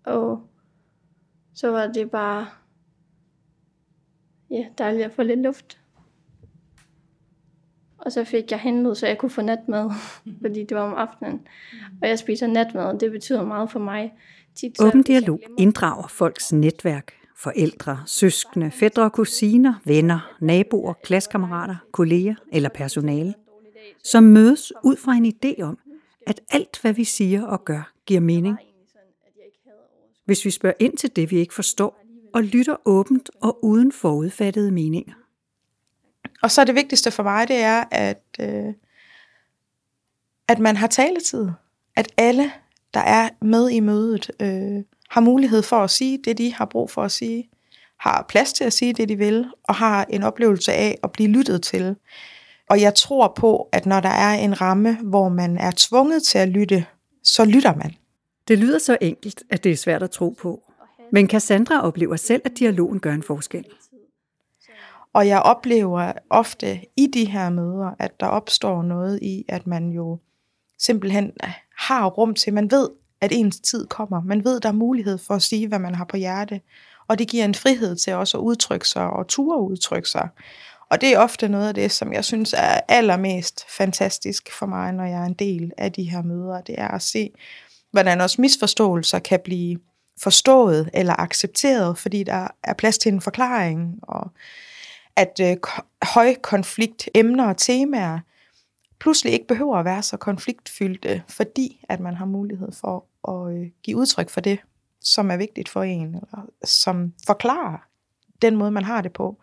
og 0.05 0.41
så 1.53 1.71
var 1.71 1.87
det 1.87 2.11
bare 2.11 2.47
ja, 4.49 4.65
dejligt 4.77 5.05
at 5.05 5.11
få 5.11 5.23
lidt 5.23 5.39
luft. 5.39 5.79
Og 7.97 8.11
så 8.11 8.23
fik 8.23 8.51
jeg 8.51 8.59
handlet, 8.59 8.97
så 8.97 9.07
jeg 9.07 9.17
kunne 9.17 9.29
få 9.29 9.41
natmad, 9.41 9.91
fordi 10.41 10.63
det 10.63 10.77
var 10.77 10.83
om 10.83 10.93
aftenen. 10.93 11.47
Og 12.01 12.07
jeg 12.07 12.19
spiser 12.19 12.47
natmad, 12.47 12.83
og 12.83 12.99
det 12.99 13.11
betyder 13.11 13.45
meget 13.45 13.71
for 13.71 13.79
mig. 13.79 14.13
Tit, 14.55 14.81
Åben 14.81 15.03
dialog 15.03 15.39
inddrager 15.57 16.07
folks 16.07 16.53
netværk, 16.53 17.13
forældre, 17.37 18.03
søskende, 18.05 18.71
fædre 18.71 19.03
og 19.03 19.13
kusiner, 19.13 19.73
venner, 19.85 20.35
naboer, 20.41 20.93
klassekammerater, 20.93 21.75
kolleger 21.91 22.35
eller 22.51 22.69
personale, 22.69 23.33
som 24.03 24.23
mødes 24.23 24.73
ud 24.83 24.97
fra 24.97 25.13
en 25.13 25.25
idé 25.25 25.61
om, 25.61 25.79
at 26.27 26.41
alt 26.49 26.81
hvad 26.81 26.93
vi 26.93 27.03
siger 27.03 27.45
og 27.45 27.65
gør 27.65 27.91
giver 28.05 28.21
mening. 28.21 28.57
Hvis 30.25 30.45
vi 30.45 30.51
spørger 30.51 30.75
ind 30.79 30.97
til 30.97 31.15
det, 31.15 31.31
vi 31.31 31.37
ikke 31.37 31.53
forstår, 31.53 32.03
og 32.33 32.43
lytter 32.43 32.75
åbent 32.85 33.29
og 33.41 33.65
uden 33.65 33.91
forudfattede 33.91 34.71
meninger. 34.71 35.13
Og 36.41 36.51
så 36.51 36.63
det 36.63 36.75
vigtigste 36.75 37.11
for 37.11 37.23
mig, 37.23 37.47
det 37.47 37.55
er, 37.55 37.83
at, 37.91 38.23
øh, 38.39 38.73
at 40.47 40.59
man 40.59 40.75
har 40.75 40.87
taletid. 40.87 41.49
At 41.95 42.13
alle, 42.17 42.51
der 42.93 42.99
er 42.99 43.29
med 43.41 43.69
i 43.69 43.79
mødet, 43.79 44.31
øh, 44.41 44.83
har 45.09 45.21
mulighed 45.21 45.63
for 45.63 45.77
at 45.77 45.89
sige 45.89 46.19
det, 46.25 46.37
de 46.37 46.53
har 46.53 46.65
brug 46.65 46.89
for 46.89 47.03
at 47.03 47.11
sige. 47.11 47.49
Har 47.99 48.25
plads 48.29 48.53
til 48.53 48.63
at 48.63 48.73
sige 48.73 48.93
det, 48.93 49.09
de 49.09 49.15
vil, 49.15 49.45
og 49.63 49.75
har 49.75 50.05
en 50.09 50.23
oplevelse 50.23 50.73
af 50.73 50.97
at 51.03 51.11
blive 51.11 51.29
lyttet 51.29 51.61
til. 51.63 51.95
Og 52.69 52.81
jeg 52.81 52.95
tror 52.95 53.33
på, 53.35 53.69
at 53.71 53.85
når 53.85 53.99
der 53.99 54.09
er 54.09 54.33
en 54.33 54.61
ramme, 54.61 54.97
hvor 55.03 55.29
man 55.29 55.57
er 55.57 55.71
tvunget 55.75 56.23
til 56.23 56.37
at 56.37 56.49
lytte, 56.49 56.85
så 57.23 57.45
lytter 57.45 57.75
man. 57.75 57.95
Det 58.47 58.57
lyder 58.57 58.79
så 58.79 58.97
enkelt, 59.01 59.43
at 59.49 59.63
det 59.63 59.71
er 59.71 59.75
svært 59.75 60.03
at 60.03 60.11
tro 60.11 60.29
på. 60.29 60.63
Men 61.11 61.29
Cassandra 61.29 61.81
oplever 61.81 62.15
selv, 62.15 62.41
at 62.45 62.59
dialogen 62.59 62.99
gør 62.99 63.13
en 63.13 63.23
forskel. 63.23 63.65
Og 65.13 65.27
jeg 65.27 65.41
oplever 65.41 66.11
ofte 66.29 66.81
i 66.97 67.07
de 67.13 67.25
her 67.25 67.49
møder, 67.49 67.91
at 67.99 68.19
der 68.19 68.25
opstår 68.27 68.83
noget 68.83 69.19
i, 69.21 69.45
at 69.47 69.67
man 69.67 69.89
jo 69.89 70.19
simpelthen 70.79 71.31
har 71.77 72.05
rum 72.05 72.33
til, 72.33 72.53
man 72.53 72.71
ved, 72.71 72.89
at 73.21 73.31
ens 73.31 73.59
tid 73.59 73.87
kommer. 73.87 74.21
Man 74.21 74.43
ved, 74.43 74.59
der 74.59 74.69
er 74.69 74.73
mulighed 74.73 75.17
for 75.17 75.33
at 75.33 75.41
sige, 75.41 75.67
hvad 75.67 75.79
man 75.79 75.95
har 75.95 76.05
på 76.05 76.17
hjerte. 76.17 76.61
Og 77.07 77.19
det 77.19 77.27
giver 77.27 77.45
en 77.45 77.55
frihed 77.55 77.95
til 77.95 78.13
også 78.13 78.37
at 78.37 78.41
udtrykke 78.41 78.87
sig 78.87 79.09
og 79.09 79.27
ture 79.27 79.61
udtrykke 79.61 80.09
sig. 80.09 80.29
Og 80.89 81.01
det 81.01 81.13
er 81.13 81.19
ofte 81.19 81.49
noget 81.49 81.67
af 81.67 81.73
det, 81.73 81.91
som 81.91 82.13
jeg 82.13 82.25
synes 82.25 82.53
er 82.57 82.79
allermest 82.87 83.65
fantastisk 83.77 84.51
for 84.53 84.65
mig, 84.65 84.93
når 84.93 85.05
jeg 85.05 85.21
er 85.21 85.25
en 85.25 85.33
del 85.33 85.71
af 85.77 85.91
de 85.91 86.03
her 86.03 86.21
møder. 86.21 86.61
Det 86.61 86.75
er 86.77 86.87
at 86.87 87.01
se, 87.01 87.31
hvordan 87.91 88.21
også 88.21 88.41
misforståelser 88.41 89.19
kan 89.19 89.39
blive 89.43 89.79
forstået 90.23 90.89
eller 90.93 91.19
accepteret, 91.19 91.97
fordi 91.97 92.23
der 92.23 92.47
er 92.63 92.73
plads 92.73 92.97
til 92.97 93.13
en 93.13 93.21
forklaring, 93.21 93.99
og 94.01 94.31
at 95.15 95.39
øh, 95.41 95.57
ko- 95.57 95.81
højkonflikt 96.03 97.09
emner 97.15 97.47
og 97.47 97.57
temaer 97.57 98.19
pludselig 98.99 99.33
ikke 99.33 99.47
behøver 99.47 99.77
at 99.77 99.85
være 99.85 100.03
så 100.03 100.17
konfliktfyldte, 100.17 101.09
øh, 101.09 101.21
fordi 101.27 101.85
at 101.89 101.99
man 101.99 102.15
har 102.15 102.25
mulighed 102.25 102.71
for 102.71 103.05
at 103.27 103.55
øh, 103.55 103.67
give 103.83 103.97
udtryk 103.97 104.29
for 104.29 104.41
det, 104.41 104.59
som 105.01 105.31
er 105.31 105.37
vigtigt 105.37 105.69
for 105.69 105.83
en, 105.83 106.07
eller 106.07 106.49
som 106.63 107.13
forklarer 107.27 107.87
den 108.41 108.55
måde, 108.55 108.71
man 108.71 108.83
har 108.83 109.01
det 109.01 109.13
på. 109.13 109.37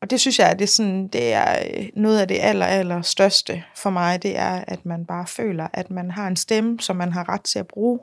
Og 0.00 0.10
det 0.10 0.20
synes 0.20 0.38
jeg, 0.38 0.50
at 0.50 0.58
det, 0.58 0.64
er 0.64 0.68
sådan, 0.68 1.08
det 1.08 1.32
er 1.32 1.56
øh, 1.76 1.88
noget 1.96 2.20
af 2.20 2.28
det 2.28 2.38
aller, 2.40 2.66
aller 2.66 3.02
største 3.02 3.64
for 3.76 3.90
mig, 3.90 4.22
det 4.22 4.38
er, 4.38 4.64
at 4.66 4.86
man 4.86 5.06
bare 5.06 5.26
føler, 5.26 5.68
at 5.72 5.90
man 5.90 6.10
har 6.10 6.28
en 6.28 6.36
stemme, 6.36 6.80
som 6.80 6.96
man 6.96 7.12
har 7.12 7.28
ret 7.28 7.42
til 7.42 7.58
at 7.58 7.66
bruge, 7.66 8.00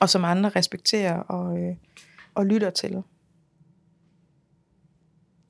og 0.00 0.08
som 0.08 0.24
andre 0.24 0.48
respekterer 0.48 1.18
og, 1.18 1.58
øh, 1.58 1.76
og 2.34 2.46
lytter 2.46 2.70
til. 2.70 3.02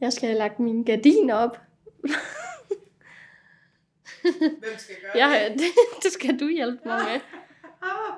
Jeg 0.00 0.12
skal 0.12 0.28
have 0.28 0.38
lagt 0.38 0.60
mine 0.60 0.84
gardiner 0.84 1.34
op. 1.34 1.58
Hvem 4.62 4.76
skal 4.78 4.94
gøre 5.02 5.28
Ja, 5.28 5.48
det, 5.60 6.02
det 6.02 6.12
skal 6.12 6.38
du 6.40 6.48
hjælpe 6.48 6.78
mig 6.86 6.98
med. 7.12 7.20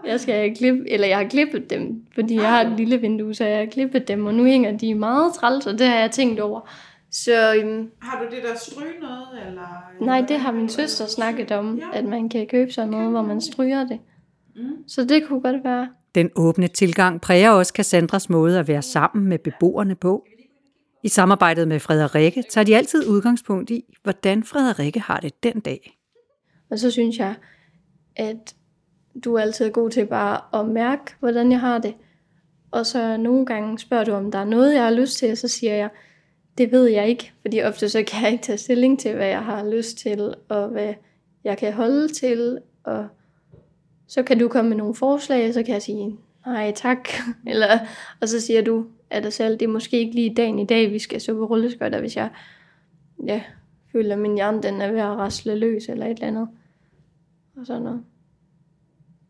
Jeg 0.11 0.21
skal 0.21 0.57
klippe, 0.57 0.91
eller 0.91 1.07
jeg 1.07 1.19
har 1.19 1.29
klippet 1.29 1.71
dem, 1.71 2.05
fordi 2.15 2.35
jeg 2.35 2.49
har 2.49 2.61
et 2.65 2.73
lille 2.77 2.99
vindue, 2.99 3.35
så 3.35 3.45
jeg 3.45 3.59
har 3.59 3.67
klippet 3.67 4.09
dem, 4.09 4.27
og 4.27 4.35
nu 4.35 4.45
hænger 4.45 4.79
de 4.79 4.95
meget 4.95 5.35
træls, 5.35 5.67
og 5.67 5.79
det 5.79 5.87
har 5.87 5.99
jeg 5.99 6.11
tænkt 6.11 6.41
over. 6.41 6.71
Så 7.11 7.55
øhm, 7.55 7.91
Har 8.03 8.23
du 8.25 8.37
det 8.37 8.43
der 8.43 8.59
stryge 8.59 9.01
noget, 9.01 9.47
eller? 9.47 9.85
nej, 10.01 10.25
det 10.29 10.39
har 10.39 10.53
min 10.53 10.69
søster 10.69 11.07
snakket 11.07 11.53
om, 11.53 11.81
at 11.93 12.05
man 12.05 12.29
kan 12.29 12.47
købe 12.47 12.73
sådan 12.73 12.89
noget, 12.91 13.11
hvor 13.11 13.23
man 13.23 13.41
stryger 13.41 13.87
det. 13.87 13.99
Så 14.87 15.05
det 15.05 15.27
kunne 15.29 15.41
godt 15.41 15.65
være. 15.65 15.89
Den 16.15 16.31
åbne 16.37 16.69
tilgang 16.69 17.21
præger 17.21 17.51
også 17.51 17.73
Cassandras 17.77 18.31
måde 18.31 18.59
at 18.59 18.69
være 18.69 18.83
sammen 18.83 19.27
med 19.29 19.39
beboerne 19.39 19.95
på. 19.95 20.25
I 21.03 21.09
samarbejdet 21.09 21.69
med 21.69 21.81
Frederikke 21.81 22.45
tager 22.51 22.65
de 22.65 22.77
altid 22.77 23.07
udgangspunkt 23.07 23.71
i, 23.71 23.85
hvordan 24.03 24.45
Frederikke 24.45 25.01
har 25.01 25.21
det 25.21 25.43
den 25.43 25.61
dag. 25.61 25.99
Og 26.71 26.79
så 26.79 26.91
synes 26.91 27.19
jeg, 27.19 27.35
at 28.17 28.55
du 29.25 29.35
er 29.35 29.41
altid 29.41 29.71
god 29.71 29.91
til 29.91 30.07
bare 30.07 30.61
at 30.61 30.69
mærke, 30.69 31.03
hvordan 31.21 31.53
jeg 31.53 31.61
har 31.61 31.79
det. 31.79 31.95
Og 32.71 32.87
så 32.87 33.17
nogle 33.17 33.47
gange 33.47 33.79
spørger 33.79 34.05
du, 34.05 34.13
om 34.13 34.31
der 34.31 34.39
er 34.39 34.45
noget, 34.45 34.75
jeg 34.75 34.85
har 34.85 34.91
lyst 34.91 35.19
til, 35.19 35.31
og 35.31 35.39
så 35.39 35.49
siger 35.49 35.75
jeg, 35.75 35.91
det 36.59 36.73
ved 36.73 36.87
jeg 36.87 37.09
ikke. 37.09 37.33
Fordi 37.43 37.63
ofte 37.63 37.89
så 37.89 38.03
kan 38.09 38.23
jeg 38.23 38.33
ikke 38.33 38.45
tage 38.45 38.59
stilling 38.59 39.01
til, 39.01 39.15
hvad 39.15 39.27
jeg 39.27 39.45
har 39.45 39.71
lyst 39.71 39.99
til, 39.99 40.35
og 40.49 40.69
hvad 40.69 40.95
jeg 41.45 41.59
kan 41.59 41.73
holde 41.73 42.09
til. 42.09 42.59
Og 42.85 43.09
så 44.09 44.23
kan 44.23 44.39
du 44.39 44.49
komme 44.49 44.69
med 44.69 44.77
nogle 44.77 44.95
forslag, 44.95 45.49
og 45.49 45.55
så 45.55 45.63
kan 45.63 45.75
jeg 45.75 45.83
sige, 45.83 46.19
nej 46.47 46.73
tak. 46.77 47.09
Eller, 47.51 47.79
og 48.21 48.29
så 48.29 48.41
siger 48.41 48.63
du 48.63 48.87
af 49.11 49.23
dig 49.23 49.33
selv, 49.33 49.53
det 49.53 49.63
er 49.63 49.73
måske 49.73 49.99
ikke 49.99 50.15
lige 50.15 50.35
dagen 50.35 50.59
i 50.59 50.67
dag, 50.67 50.91
vi 50.91 50.99
skal 50.99 51.21
så 51.21 51.35
på 51.35 51.45
rulleskøjter, 51.45 52.01
hvis 52.01 52.17
jeg 52.17 52.31
ja, 53.27 53.43
føler, 53.93 54.15
at 54.15 54.21
min 54.21 54.35
hjerne 54.35 54.63
den 54.63 54.81
er 54.81 54.91
ved 54.93 54.99
at 55.01 55.17
rasle 55.17 55.55
løs, 55.59 55.89
eller 55.89 56.07
et 56.07 56.11
eller 56.11 56.27
andet. 56.27 56.49
Og 57.57 57.67
sådan 57.67 57.83
noget. 57.83 58.05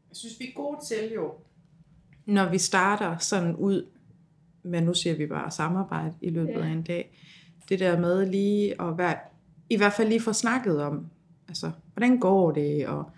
Jeg 0.09 0.17
synes, 0.17 0.41
vi 0.41 0.45
er 0.45 0.55
gode 0.55 0.79
til 0.87 1.13
jo, 1.15 1.33
når 2.27 2.51
vi 2.51 2.59
starter 2.59 3.19
sådan 3.19 3.57
ud, 3.57 3.87
men 4.63 4.85
nu 4.85 4.95
siger 4.95 5.17
vi 5.17 5.27
bare 5.27 5.51
samarbejde 5.51 6.15
i 6.21 6.31
løbet 6.31 6.53
Ja. 6.53 6.61
af 6.61 6.69
en 6.69 6.83
dag, 6.83 7.17
det 7.69 7.79
der 7.79 7.99
med 7.99 8.27
lige 8.27 8.83
at 8.83 8.99
være, 8.99 9.17
i 9.71 9.77
hvert 9.77 9.93
fald 9.93 10.09
lige 10.09 10.21
få 10.21 10.33
snakket 10.33 10.83
om, 10.83 11.07
altså, 11.49 11.71
hvordan 11.95 12.19
går 12.19 12.53
det, 12.53 12.87
og 12.87 13.11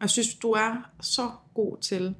jeg 0.00 0.10
synes, 0.10 0.34
du 0.34 0.50
er 0.50 0.90
så 1.00 1.30
god 1.54 1.76
til 1.76 2.14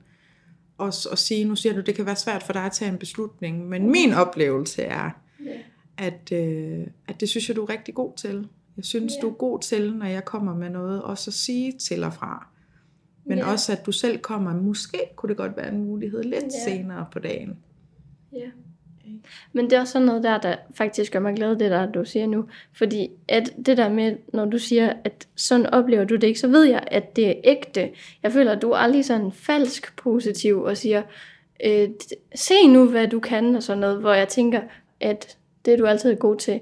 at, 0.80 1.06
at 1.12 1.18
sige, 1.18 1.44
nu 1.44 1.56
siger 1.56 1.72
du, 1.74 1.80
det 1.80 1.94
kan 1.94 2.06
være 2.06 2.16
svært 2.16 2.42
for 2.42 2.52
dig 2.52 2.62
at 2.64 2.72
tage 2.72 2.90
en 2.90 2.98
beslutning, 2.98 3.68
men 3.68 3.90
min 3.90 4.12
oplevelse 4.12 4.82
er, 4.82 5.10
Ja. 5.44 5.58
at, 5.98 6.32
øh, 6.32 6.86
at 7.08 7.20
det 7.20 7.28
synes 7.28 7.48
jeg, 7.48 7.56
du 7.56 7.62
er 7.64 7.68
rigtig 7.68 7.94
god 7.94 8.12
til. 8.16 8.48
Jeg 8.76 8.84
synes, 8.84 9.12
Ja. 9.16 9.20
du 9.22 9.28
er 9.30 9.34
god 9.34 9.60
til, 9.60 9.94
når 9.96 10.06
jeg 10.06 10.24
kommer 10.24 10.54
med 10.54 10.70
noget, 10.70 11.02
også 11.02 11.30
at 11.30 11.34
sige 11.34 11.72
til 11.72 12.04
og 12.04 12.14
fra. 12.14 12.46
Men 13.26 13.38
Ja. 13.38 13.50
også, 13.52 13.72
at 13.72 13.86
du 13.86 13.92
selv 13.92 14.18
kommer, 14.18 14.54
måske 14.62 14.98
kunne 15.16 15.28
det 15.28 15.36
godt 15.36 15.56
være 15.56 15.68
en 15.72 15.84
mulighed 15.84 16.22
lidt 16.22 16.44
Ja. 16.44 16.70
senere 16.72 17.06
på 17.12 17.18
dagen. 17.18 17.58
Ja. 18.32 18.50
Men 19.52 19.64
det 19.64 19.72
er 19.72 19.80
også 19.80 19.92
sådan 19.92 20.06
noget 20.06 20.22
der, 20.22 20.38
der 20.38 20.56
faktisk 20.74 21.12
gør 21.12 21.20
mig 21.20 21.34
glad, 21.34 21.56
det 21.56 21.70
der, 21.70 21.92
du 21.92 22.04
siger 22.04 22.26
nu. 22.26 22.44
Fordi 22.72 23.08
at 23.28 23.52
det 23.66 23.76
der 23.76 23.88
med, 23.88 24.16
når 24.32 24.44
du 24.44 24.58
siger, 24.58 24.92
at 25.04 25.28
sådan 25.36 25.66
oplever 25.66 26.04
du 26.04 26.14
det 26.14 26.26
ikke, 26.26 26.40
så 26.40 26.48
ved 26.48 26.64
jeg, 26.64 26.84
at 26.86 27.16
det 27.16 27.28
er 27.28 27.34
ægte. 27.44 27.90
Jeg 28.22 28.32
føler, 28.32 28.52
at 28.52 28.62
du 28.62 28.70
er 28.70 28.76
aldrig 28.76 29.04
sådan 29.04 29.32
falsk 29.32 29.96
positiv 29.96 30.62
og 30.62 30.76
siger, 30.76 31.02
øh, 31.64 31.88
se 32.34 32.66
nu, 32.68 32.84
hvad 32.84 33.08
du 33.08 33.20
kan, 33.20 33.56
og 33.56 33.62
sådan 33.62 33.80
noget, 33.80 34.00
hvor 34.00 34.12
jeg 34.12 34.28
tænker, 34.28 34.60
at 35.00 35.36
det 35.64 35.72
er 35.72 35.78
du 35.78 35.86
altid 35.86 36.16
god 36.16 36.36
til. 36.36 36.60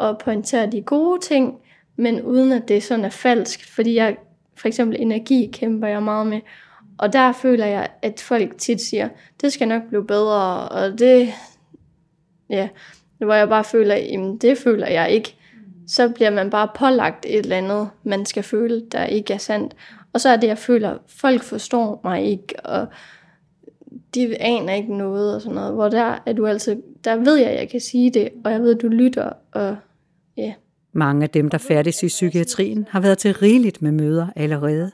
At 0.00 0.18
pointere 0.18 0.70
de 0.70 0.82
gode 0.82 1.20
ting, 1.20 1.58
men 1.96 2.22
uden 2.22 2.52
at 2.52 2.68
det 2.68 2.82
sådan 2.82 3.04
er 3.04 3.10
falsk. 3.10 3.74
Fordi 3.74 3.94
jeg, 3.94 4.16
for 4.56 4.68
eksempel 4.68 5.00
energi 5.00 5.50
kæmper 5.52 5.88
jeg 5.88 6.02
meget 6.02 6.26
med. 6.26 6.40
Og 6.98 7.12
der 7.12 7.32
føler 7.32 7.66
jeg, 7.66 7.88
at 8.02 8.20
folk 8.20 8.58
tit 8.58 8.80
siger, 8.80 9.08
det 9.40 9.52
skal 9.52 9.68
nok 9.68 9.82
blive 9.88 10.06
bedre, 10.06 10.68
og 10.68 10.98
det, 10.98 11.28
ja, 12.50 12.68
hvor 13.18 13.34
jeg 13.34 13.48
bare 13.48 13.64
føler, 13.64 13.94
jamen 13.94 14.38
det 14.38 14.58
føler 14.58 14.86
jeg 14.86 15.10
ikke. 15.10 15.34
Så 15.86 16.08
bliver 16.08 16.30
man 16.30 16.50
bare 16.50 16.68
pålagt 16.74 17.26
et 17.28 17.38
eller 17.38 17.56
andet, 17.56 17.88
man 18.04 18.26
skal 18.26 18.42
føle, 18.42 18.82
der 18.92 19.04
ikke 19.04 19.34
er 19.34 19.38
sandt. 19.38 19.76
Og 20.12 20.20
så 20.20 20.28
er 20.28 20.36
det, 20.36 20.46
jeg 20.46 20.58
føler, 20.58 20.98
folk 21.06 21.42
forstår 21.42 22.00
mig 22.04 22.24
ikke, 22.24 22.60
og 22.64 22.86
de 24.14 24.42
aner 24.42 24.74
ikke 24.74 24.96
noget 24.96 25.34
og 25.34 25.40
sådan 25.40 25.54
noget. 25.54 25.74
Hvor 25.74 25.88
der 25.88 26.18
er 26.26 26.32
du 26.32 26.46
altid, 26.46 26.82
der 27.04 27.16
ved 27.16 27.36
jeg, 27.36 27.50
at 27.50 27.58
jeg 27.58 27.68
kan 27.68 27.80
sige 27.80 28.10
det, 28.10 28.28
og 28.44 28.52
jeg 28.52 28.60
ved, 28.60 28.74
at 28.74 28.82
du 28.82 28.88
lytter, 28.88 29.32
og 29.52 29.76
ja. 30.36 30.54
Mange 30.92 31.22
af 31.22 31.30
dem, 31.30 31.48
der 31.48 31.58
færdes 31.58 32.02
i 32.02 32.06
psykiatrien, 32.06 32.86
har 32.90 33.00
været 33.00 33.18
til 33.18 33.34
rigeligt 33.34 33.82
med 33.82 33.92
møder 33.92 34.26
allerede. 34.36 34.90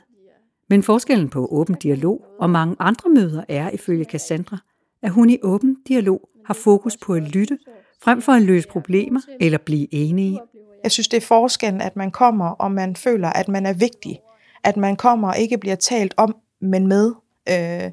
Men 0.69 0.83
forskellen 0.83 1.29
på 1.29 1.47
åben 1.51 1.75
dialog 1.75 2.25
og 2.39 2.49
mange 2.49 2.75
andre 2.79 3.09
møder 3.09 3.43
er, 3.49 3.69
ifølge 3.69 4.03
Cassandra, 4.03 4.57
at 5.01 5.11
hun 5.11 5.29
i 5.29 5.37
åben 5.43 5.77
dialog 5.87 6.29
har 6.45 6.53
fokus 6.53 6.97
på 6.97 7.13
at 7.13 7.21
lytte, 7.21 7.57
frem 8.03 8.21
for 8.21 8.31
at 8.31 8.41
løse 8.41 8.67
problemer 8.67 9.21
eller 9.39 9.57
blive 9.57 9.93
enige. 9.93 10.39
Jeg 10.83 10.91
synes, 10.91 11.07
det 11.07 11.17
er 11.17 11.21
forskellen, 11.21 11.81
at 11.81 11.95
man 11.95 12.11
kommer, 12.11 12.49
og 12.49 12.71
man 12.71 12.95
føler, 12.95 13.29
at 13.29 13.47
man 13.47 13.65
er 13.65 13.73
vigtig. 13.73 14.19
At 14.63 14.77
man 14.77 14.95
kommer 14.95 15.27
og 15.27 15.37
ikke 15.37 15.57
bliver 15.57 15.75
talt 15.75 16.13
om, 16.17 16.35
men 16.61 16.87
med. 16.87 17.13
Øh, 17.49 17.91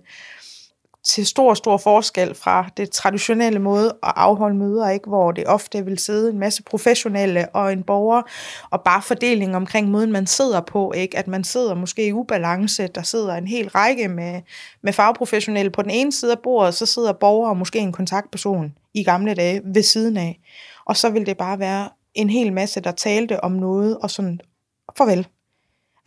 til 1.04 1.26
stor, 1.26 1.54
stor 1.54 1.76
forskel 1.76 2.34
fra 2.34 2.68
det 2.76 2.90
traditionelle 2.90 3.58
måde 3.58 3.88
at 4.02 4.12
afholde 4.16 4.56
møder, 4.56 4.88
ikke, 4.88 5.08
hvor 5.08 5.32
det 5.32 5.46
ofte 5.46 5.84
vil 5.84 5.98
sidde 5.98 6.30
en 6.30 6.38
masse 6.38 6.62
professionelle 6.62 7.48
og 7.48 7.72
en 7.72 7.82
borger, 7.82 8.22
og 8.70 8.82
bare 8.82 9.02
fordeling 9.02 9.56
omkring 9.56 9.88
måden, 9.88 10.12
man 10.12 10.26
sidder 10.26 10.60
på, 10.60 10.92
ikke? 10.92 11.18
at 11.18 11.28
man 11.28 11.44
sidder 11.44 11.74
måske 11.74 12.06
i 12.06 12.12
ubalance, 12.12 12.86
der 12.86 13.02
sidder 13.02 13.34
en 13.34 13.46
hel 13.46 13.68
række 13.68 14.08
med, 14.08 14.40
med 14.82 14.92
fagprofessionelle 14.92 15.70
på 15.70 15.82
den 15.82 15.90
ene 15.90 16.12
side 16.12 16.32
af 16.32 16.38
bordet, 16.38 16.74
så 16.74 16.86
sidder 16.86 17.12
borger 17.12 17.48
og 17.48 17.56
måske 17.56 17.78
en 17.78 17.92
kontaktperson 17.92 18.74
i 18.94 19.02
gamle 19.02 19.34
dage 19.34 19.60
ved 19.64 19.82
siden 19.82 20.16
af. 20.16 20.40
Og 20.84 20.96
så 20.96 21.10
vil 21.10 21.26
det 21.26 21.36
bare 21.36 21.58
være 21.58 21.88
en 22.14 22.30
hel 22.30 22.52
masse, 22.52 22.80
der 22.80 22.92
talte 22.92 23.44
om 23.44 23.52
noget, 23.52 23.98
og 23.98 24.10
sådan, 24.10 24.40
farvel. 24.98 25.26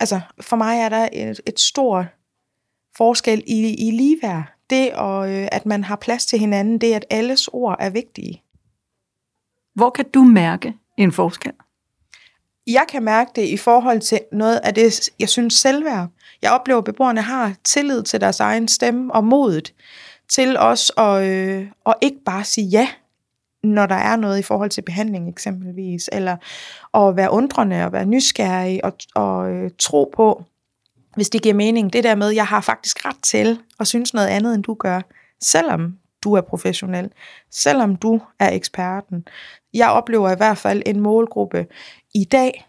Altså, 0.00 0.20
for 0.40 0.56
mig 0.56 0.78
er 0.78 0.88
der 0.88 1.08
et, 1.12 1.40
et 1.46 1.60
stort 1.60 2.06
forskel 2.96 3.42
i, 3.46 3.88
i 3.88 3.90
ligeværd. 3.90 4.53
Det, 4.70 4.92
og, 4.92 5.32
øh, 5.32 5.48
at 5.52 5.66
man 5.66 5.84
har 5.84 5.96
plads 5.96 6.26
til 6.26 6.38
hinanden, 6.38 6.78
det 6.78 6.92
at 6.92 7.04
alles 7.10 7.48
ord 7.52 7.76
er 7.80 7.90
vigtige. 7.90 8.42
Hvor 9.74 9.90
kan 9.90 10.04
du 10.14 10.22
mærke 10.22 10.74
en 10.96 11.12
forskel? 11.12 11.52
Jeg 12.66 12.84
kan 12.88 13.02
mærke 13.02 13.30
det 13.36 13.48
i 13.48 13.56
forhold 13.56 14.00
til 14.00 14.20
noget 14.32 14.60
af 14.64 14.74
det, 14.74 15.10
jeg 15.20 15.28
synes 15.28 15.54
selvværd. 15.54 16.08
Jeg 16.42 16.52
oplever, 16.52 16.78
at 16.78 16.84
beboerne 16.84 17.20
har 17.20 17.54
tillid 17.64 18.02
til 18.02 18.20
deres 18.20 18.40
egen 18.40 18.68
stemme 18.68 19.14
og 19.14 19.24
modet 19.24 19.74
til 20.28 20.56
os 20.58 20.92
at, 20.96 21.22
øh, 21.22 21.66
at 21.86 21.94
ikke 22.00 22.24
bare 22.24 22.44
sige 22.44 22.66
ja, 22.66 22.88
når 23.62 23.86
der 23.86 23.94
er 23.94 24.16
noget 24.16 24.38
i 24.38 24.42
forhold 24.42 24.70
til 24.70 24.82
behandling 24.82 25.28
eksempelvis, 25.28 26.10
eller 26.12 26.36
at 26.94 27.16
være 27.16 27.30
undrende 27.30 27.84
og 27.84 27.92
være 27.92 28.06
nysgerrig 28.06 28.84
og, 28.84 28.92
og 29.14 29.50
øh, 29.50 29.70
tro 29.78 30.12
på, 30.16 30.44
hvis 31.16 31.30
det 31.30 31.42
giver 31.42 31.54
mening, 31.54 31.92
det 31.92 32.04
der 32.04 32.14
med, 32.14 32.28
at 32.28 32.34
jeg 32.34 32.46
har 32.46 32.60
faktisk 32.60 33.06
ret 33.06 33.22
til 33.22 33.60
at 33.80 33.86
synes 33.86 34.14
noget 34.14 34.28
andet, 34.28 34.54
end 34.54 34.62
du 34.62 34.74
gør, 34.74 35.00
selvom 35.40 35.98
du 36.22 36.32
er 36.32 36.40
professionel, 36.40 37.10
selvom 37.50 37.96
du 37.96 38.20
er 38.38 38.50
eksperten. 38.50 39.28
Jeg 39.74 39.88
oplever 39.88 40.30
i 40.30 40.36
hvert 40.36 40.58
fald 40.58 40.82
en 40.86 41.00
målgruppe 41.00 41.66
i 42.14 42.24
dag, 42.24 42.68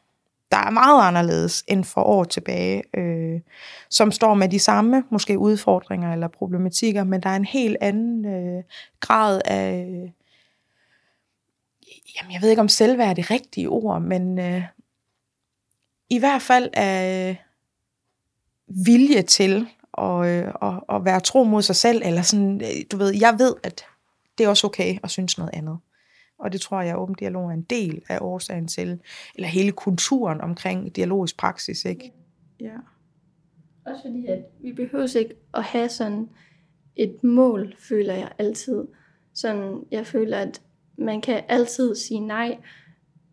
der 0.52 0.58
er 0.58 0.70
meget 0.70 1.08
anderledes 1.08 1.64
end 1.68 1.84
for 1.84 2.02
år 2.02 2.24
tilbage, 2.24 2.84
øh, 2.98 3.42
som 3.90 4.12
står 4.12 4.34
med 4.34 4.50
de 4.50 4.60
samme 4.60 5.04
måske 5.10 5.40
udfordringer 5.40 6.14
eller 6.14 6.28
problematikker, 6.28 7.04
men 7.04 7.24
der 7.24 7.30
er 7.30 7.36
en 7.36 7.46
helt 7.46 7.78
anden 7.82 8.25
øh, 8.25 8.64
grad 9.00 9.42
af, 9.46 9.88
jamen 12.16 12.34
jeg 12.34 12.42
ved 12.42 12.50
ikke 12.50 12.62
om 12.62 12.70
selvværd 12.70 13.10
er 13.10 13.14
det 13.14 13.32
rigtige 13.32 13.70
ord, 13.70 14.02
men 14.02 14.40
øh, 14.40 14.64
i 16.10 16.20
hvert 16.20 16.42
fald 16.42 16.70
af 16.74 17.46
vilje 18.67 19.22
til 19.22 19.67
at, 19.98 20.25
øh, 20.25 20.53
at, 20.62 20.84
at 20.89 21.05
være 21.05 21.19
tro 21.19 21.43
mod 21.43 21.62
sig 21.62 21.75
selv, 21.75 22.01
eller 22.05 22.22
sådan, 22.22 22.62
øh, 22.62 22.86
du 22.91 22.98
ved, 22.98 23.13
jeg 23.19 23.36
ved, 23.39 23.55
at 23.63 23.86
det 24.38 24.43
er 24.43 24.50
også 24.50 24.67
okay 24.67 24.98
at 25.03 25.10
synes 25.10 25.38
noget 25.38 25.51
andet. 25.53 25.77
Og 26.39 26.51
det 26.51 26.62
tror 26.62 26.81
jeg, 26.81 26.91
at 26.91 26.98
åben 26.98 27.15
dialog 27.15 27.48
er 27.50 27.53
en 27.53 27.62
del 27.62 28.01
af 28.10 28.17
årsagen 28.22 28.67
til, 28.67 29.00
eller 29.36 29.48
hele 29.48 29.72
kulturen 29.72 30.41
omkring 30.41 30.95
dialogisk 30.95 31.38
praksis, 31.38 31.86
ikke? 31.86 32.13
Ja. 32.60 32.75
Også 33.86 34.01
fordi, 34.01 34.25
at 34.25 34.39
vi 34.62 34.74
behøver 34.74 35.17
ikke 35.17 35.36
at 35.53 35.63
have 35.63 35.89
sådan 35.89 36.29
et 36.95 37.24
mål, 37.24 37.75
føler 37.79 38.13
jeg 38.13 38.31
altid. 38.38 38.84
Sådan, 39.34 39.84
jeg 39.91 40.07
føler, 40.07 40.38
at 40.38 40.62
man 40.98 41.22
kan 41.22 41.43
altid 41.48 41.95
sige 41.95 42.19
nej 42.19 42.57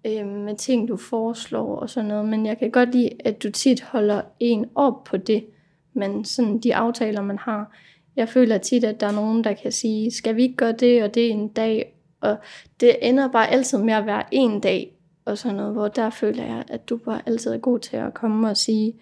øh, 0.07 0.27
med 0.27 0.57
ting, 0.57 0.89
du 0.89 0.97
foreslår 0.97 1.77
og 1.77 1.91
sådan 1.91 2.09
noget, 2.09 2.29
men 2.29 2.47
jeg 2.47 2.59
kan 2.59 2.71
godt 2.71 2.95
lide, 2.95 3.11
at 3.25 3.43
du 3.43 3.51
tit 3.51 3.83
holder 3.83 4.23
en 4.41 4.67
op 4.75 5.05
på 5.05 5.17
det, 5.17 5.45
men 5.93 6.25
sådan 6.25 6.59
de 6.59 6.75
aftaler, 6.75 7.23
man 7.23 7.39
har. 7.39 7.77
Jeg 8.17 8.29
føler 8.29 8.59
tit, 8.59 8.85
at 8.85 9.01
der 9.01 9.07
er 9.07 9.13
nogen, 9.13 9.45
der 9.45 9.53
kan 9.53 9.73
sige, 9.73 10.11
skal 10.11 10.37
vi 10.37 10.43
ikke 10.43 10.57
gøre 10.57 10.73
det 10.73 11.03
og 11.03 11.15
det 11.15 11.31
en 11.31 11.49
dag, 11.49 11.95
og 12.21 12.37
det 12.81 12.97
ender 13.03 13.29
bare 13.29 13.51
altid 13.51 13.79
med 13.79 13.95
at 13.95 14.07
være 14.07 14.23
en 14.31 14.61
dag, 14.61 14.97
og 15.25 15.39
sådan 15.39 15.57
noget, 15.57 15.73
hvor 15.73 15.89
der 15.89 16.11
føler 16.11 16.45
jeg, 16.45 16.65
at 16.69 16.89
du 16.89 16.97
bare 16.97 17.23
altid 17.27 17.53
er 17.53 17.59
god 17.59 17.79
til 17.79 17.97
at 17.97 18.15
komme 18.15 18.49
og 18.49 18.57
sige, 18.57 18.95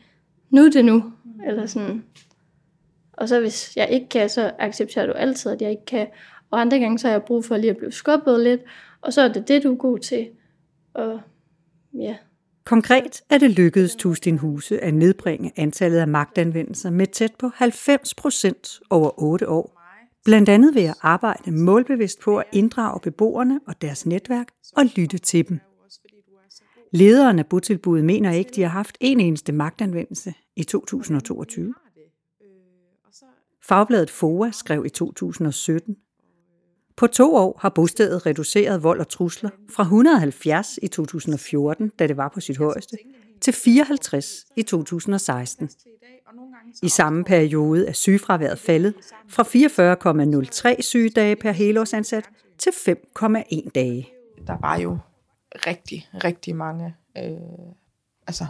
nu 0.50 0.64
er 0.64 0.71
det 0.71 0.85
nu, 0.85 1.12
eller 1.47 1.66
sådan. 1.66 2.04
Og 3.12 3.28
så 3.28 3.40
hvis 3.40 3.76
jeg 3.76 3.88
ikke 3.90 4.09
kan, 4.09 4.28
så 4.28 4.52
accepterer 4.59 5.07
du 5.07 5.12
altid, 5.12 5.50
at 5.52 5.62
jeg 5.62 5.71
ikke 5.71 5.85
kan. 5.85 6.07
Og 6.50 6.61
andre 6.61 6.78
gange, 6.78 6.99
så 6.99 7.07
har 7.07 7.12
jeg 7.12 7.23
brug 7.23 7.45
for 7.45 7.57
lige 7.57 7.71
at 7.71 7.76
blive 7.76 7.92
skubbet 7.92 8.40
lidt, 8.40 8.61
og 9.00 9.12
så 9.12 9.23
er 9.23 9.28
det 9.28 9.49
det, 9.49 9.62
du 9.62 9.73
er 9.73 9.76
god 9.76 9.99
til. 9.99 10.28
Og 10.94 11.20
ja. 11.94 12.16
Konkret 12.64 13.23
er 13.30 13.38
det 13.38 13.50
lykkedes 13.50 13.97
Tustin 13.97 14.38
Huse 14.38 14.80
at 14.80 14.94
nedbringe 14.94 15.52
antallet 15.56 15.99
af 15.99 16.09
magtanvendelser 16.09 16.90
med 16.90 17.06
tæt 17.06 17.32
på 17.38 17.50
90 17.54 18.14
procent 18.14 18.80
over 18.90 19.23
8 19.23 19.49
år. 19.49 19.80
Blandt 20.25 20.49
andet 20.49 20.75
ved 20.75 20.82
at 20.82 20.94
arbejde 21.00 21.50
målbevidst 21.50 22.20
på 22.20 22.38
at 22.38 22.44
inddrage 22.52 23.00
beboerne 23.00 23.61
og 23.66 23.82
deres 23.82 24.06
netværk 24.06 24.47
og 24.76 24.85
lytte 24.97 25.18
til 25.18 25.49
dem. 25.49 25.61
Lederen 26.92 27.38
af 27.38 27.47
botilbuddet 27.47 28.04
mener 28.04 28.32
ikke, 28.32 28.50
de 28.54 28.62
har 28.62 28.68
haft 28.68 28.99
en 29.00 29.20
eneste 29.20 29.52
magtanvendelse 29.52 30.35
i 30.56 30.64
2022. 30.64 31.75
Fagbladet 33.62 34.11
FOA 34.11 34.50
skrev 34.50 34.87
i 34.87 34.88
2017, 34.88 35.97
på 36.97 37.06
to 37.06 37.35
år 37.35 37.59
har 37.62 37.68
bostedet 37.68 38.26
reduceret 38.26 38.82
vold 38.82 39.00
og 39.00 39.09
trusler 39.09 39.50
fra 39.70 39.82
170 39.82 40.78
i 40.82 40.88
2014, 40.88 41.88
da 41.99 42.06
det 42.06 42.16
var 42.16 42.28
på 42.28 42.40
sit 42.40 42.59
højeste, 42.59 42.97
til 43.40 43.52
54 43.52 44.26
i 44.56 44.62
2016. 44.62 45.70
I 46.82 46.88
samme 46.88 47.25
periode 47.25 47.87
er 47.87 47.92
sygefraværet 47.92 48.59
faldet 48.59 48.94
fra 49.28 49.42
44,03 50.76 50.82
sygedage 50.82 51.37
per 51.37 51.52
helårsansat 51.52 52.25
til 52.59 52.70
5,1 52.70 53.70
dage. 53.75 54.09
Der 54.47 54.56
var 54.61 54.76
jo 54.76 54.99
rigtig, 55.54 56.09
rigtig 56.25 56.56
mange 56.56 56.94
øh, 57.18 57.32
altså, 58.26 58.47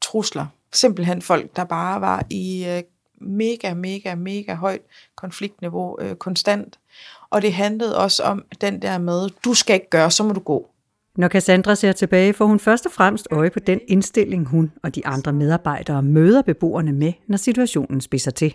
trusler. 0.00 0.46
Simpelthen 0.72 1.22
folk, 1.22 1.56
der 1.56 1.64
bare 1.64 2.00
var 2.00 2.26
i 2.30 2.66
øh, 2.68 2.82
mega, 3.22 3.74
mega, 3.74 4.14
mega 4.14 4.54
højt 4.54 4.82
konfliktniveau 5.16 5.98
øh, 6.00 6.14
konstant. 6.16 6.78
Og 7.30 7.42
det 7.42 7.52
handlede 7.52 7.98
også 7.98 8.22
om 8.22 8.44
den 8.60 8.82
der 8.82 8.98
med, 8.98 9.28
du 9.44 9.54
skal 9.54 9.74
ikke 9.74 9.90
gøre, 9.90 10.10
så 10.10 10.22
må 10.22 10.32
du 10.32 10.40
gå. 10.40 10.68
Når 11.16 11.28
Cassandra 11.28 11.74
ser 11.74 11.92
tilbage, 11.92 12.34
får 12.34 12.46
hun 12.46 12.60
først 12.60 12.86
og 12.86 12.92
fremmest 12.92 13.28
øje 13.30 13.50
på 13.50 13.58
den 13.58 13.80
indstilling, 13.88 14.46
hun 14.46 14.72
og 14.82 14.94
de 14.94 15.06
andre 15.06 15.32
medarbejdere 15.32 16.02
møder 16.02 16.42
beboerne 16.42 16.92
med, 16.92 17.12
når 17.26 17.36
situationen 17.36 18.00
spidser 18.00 18.30
til. 18.30 18.54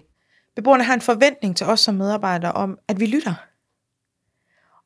Beboerne 0.55 0.83
har 0.83 0.93
en 0.93 1.01
forventning 1.01 1.55
til 1.57 1.65
os 1.65 1.79
som 1.79 1.95
medarbejdere 1.95 2.51
om, 2.51 2.77
at 2.87 2.99
vi 2.99 3.05
lytter. 3.05 3.33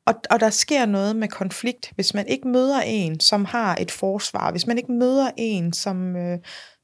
Og, 0.06 0.14
og 0.30 0.40
der 0.40 0.50
sker 0.50 0.86
noget 0.86 1.16
med 1.16 1.28
konflikt, 1.28 1.92
hvis 1.94 2.14
man 2.14 2.26
ikke 2.26 2.48
møder 2.48 2.80
en, 2.80 3.20
som 3.20 3.44
har 3.44 3.76
et 3.80 3.90
forsvar, 3.90 4.50
hvis 4.50 4.66
man 4.66 4.78
ikke 4.78 4.92
møder 4.92 5.30
en, 5.36 5.72
som, 5.72 6.16
øh, 6.16 6.38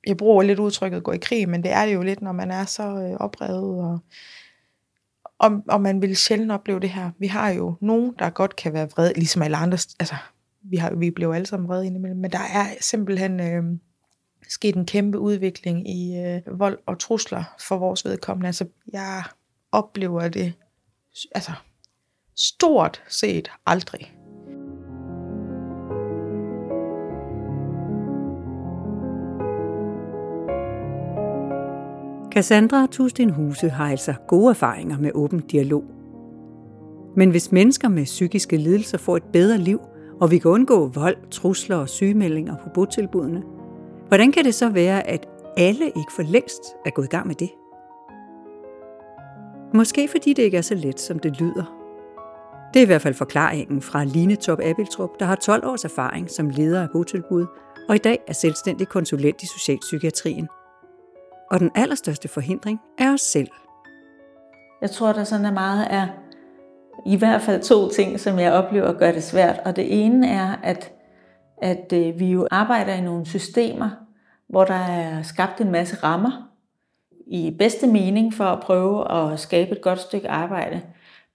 jeg 0.09 0.17
bruger 0.17 0.43
lidt 0.43 0.59
udtrykket 0.59 1.03
gå 1.03 1.13
i 1.13 1.19
krig, 1.19 1.49
men 1.49 1.63
det 1.63 1.73
er 1.73 1.87
det 1.87 1.95
jo 1.95 2.03
lidt, 2.03 2.23
når 2.23 2.33
man 2.33 2.51
er 2.51 2.65
så 2.65 2.83
øh, 2.83 3.17
oprevet, 3.21 3.85
og, 3.85 3.99
og, 5.39 5.63
og 5.69 5.81
man 5.81 6.03
vil 6.03 6.17
sjældent 6.17 6.53
opleve 6.53 6.81
det 6.81 6.91
her. 6.91 7.11
Vi 7.19 7.27
har 7.27 7.51
jo 7.51 7.75
nogen, 7.81 8.15
der 8.19 8.31
godt 8.31 8.57
kan 8.57 8.73
være 8.73 8.91
vrede, 8.91 9.13
ligesom 9.13 9.43
alle 9.43 9.57
andre, 9.57 9.79
altså 10.01 10.15
vi, 10.63 10.77
har, 10.77 10.95
vi 10.95 11.11
bliver 11.11 11.29
jo 11.29 11.35
alle 11.35 11.47
sammen 11.47 11.69
vrede 11.69 11.87
indimellem, 11.87 12.21
men 12.21 12.33
der 12.33 12.39
er 12.39 12.67
simpelthen 12.81 13.41
øh, 13.41 13.63
sket 14.49 14.77
en 14.77 14.87
kæmpe 14.87 15.19
udvikling 15.19 15.91
i 15.91 16.17
øh, 16.17 16.59
vold 16.59 16.79
og 16.87 16.99
trusler 16.99 17.45
for 17.61 17.77
vores 17.77 18.05
vedkommende. 18.05 18.47
Altså 18.47 18.67
jeg 18.93 19.23
oplever 19.73 20.29
det 20.29 20.53
altså 21.35 21.53
stort 22.37 23.03
set 23.09 23.51
aldrig. 23.67 24.18
Cassandra 32.39 32.87
Tustin 32.87 33.31
Huse 33.31 33.69
har 33.69 33.91
altså 33.91 34.15
gode 34.29 34.51
erfaringer 34.51 34.99
med 34.99 35.11
åben 35.15 35.41
dialog. 35.41 35.85
Men 37.17 37.31
hvis 37.31 37.53
mennesker 37.53 37.89
med 37.89 38.05
psykiske 38.05 38.57
lidelser 38.57 38.99
får 38.99 39.17
et 39.17 39.23
bedre 39.33 39.59
liv, 39.59 39.81
og 40.21 40.31
vi 40.31 40.39
kan 40.39 40.51
undgå 40.51 40.87
vold, 40.87 41.17
trusler 41.31 41.77
og 41.77 41.89
sygemeldinger 41.89 42.57
på 42.57 42.69
botilbudene, 42.75 43.43
hvordan 44.09 44.33
kan 44.33 44.45
det 44.45 44.55
så 44.55 44.69
være, 44.69 45.07
at 45.07 45.29
alle 45.57 45.85
ikke 45.85 46.13
for 46.17 46.23
længst 46.23 46.63
er 46.87 46.91
gået 46.91 47.07
i 47.07 47.09
gang 47.09 47.27
med 47.27 47.35
det? 47.35 47.51
Måske 49.75 50.09
fordi 50.11 50.33
det 50.33 50.43
ikke 50.43 50.57
er 50.57 50.63
så 50.63 50.75
let, 50.75 51.01
som 51.01 51.19
det 51.19 51.41
lyder. 51.41 51.75
Det 52.75 52.81
er 52.81 52.85
i 52.85 52.87
hvert 52.87 53.03
fald 53.03 53.15
forklaringen 53.15 53.83
fra 53.83 54.05
Line 54.05 54.37
Top 54.37 54.61
Abeltrup, 54.61 55.21
der 55.21 55.27
har 55.27 55.35
12 55.35 55.67
års 55.67 55.85
erfaring 55.85 56.31
som 56.31 56.51
leder 56.51 56.83
af 56.83 56.89
botilbud, 56.93 57.47
og 57.89 57.95
i 57.95 57.99
dag 57.99 58.19
er 58.27 58.33
selvstændig 58.33 58.89
konsulent 58.89 59.43
i 59.43 59.47
socialpsykiatrien 59.47 60.49
og 61.51 61.61
den 61.61 61.71
allerstørste 61.75 62.29
forhindring 62.29 62.81
er 62.99 63.13
os 63.13 63.21
selv. 63.21 63.49
Jeg 64.81 64.91
tror, 64.91 65.13
der 65.13 65.25
sådan 65.25 65.47
er 65.47 65.53
meget 65.53 65.85
af 65.85 66.09
i 67.07 67.17
hvert 67.17 67.43
fald 67.43 67.63
to 67.63 67.89
ting, 67.89 68.21
som 68.21 68.39
jeg 68.39 68.53
oplever 68.53 68.93
gør 68.93 69.13
det 69.13 69.23
svært. 69.23 69.61
Og 69.65 69.77
det 69.77 70.05
ene 70.05 70.29
er, 70.29 70.55
at, 70.63 70.93
at 71.63 71.93
øh, 71.93 72.21
vi 72.21 72.27
jo 72.27 72.49
arbejder 72.51 72.95
i 72.95 73.01
nogle 73.01 73.27
systemer, 73.27 73.91
hvor 74.49 74.65
der 74.65 74.75
er 74.75 75.23
skabt 75.23 75.61
en 75.61 75.71
masse 75.71 75.97
rammer 75.97 76.49
i 77.27 77.57
bedste 77.59 77.87
mening 77.87 78.35
for 78.35 78.45
at 78.45 78.61
prøve 78.61 79.13
at 79.13 79.41
skabe 79.41 79.71
et 79.71 79.83
godt 79.83 80.01
stykke 80.01 80.29
arbejde, 80.29 80.83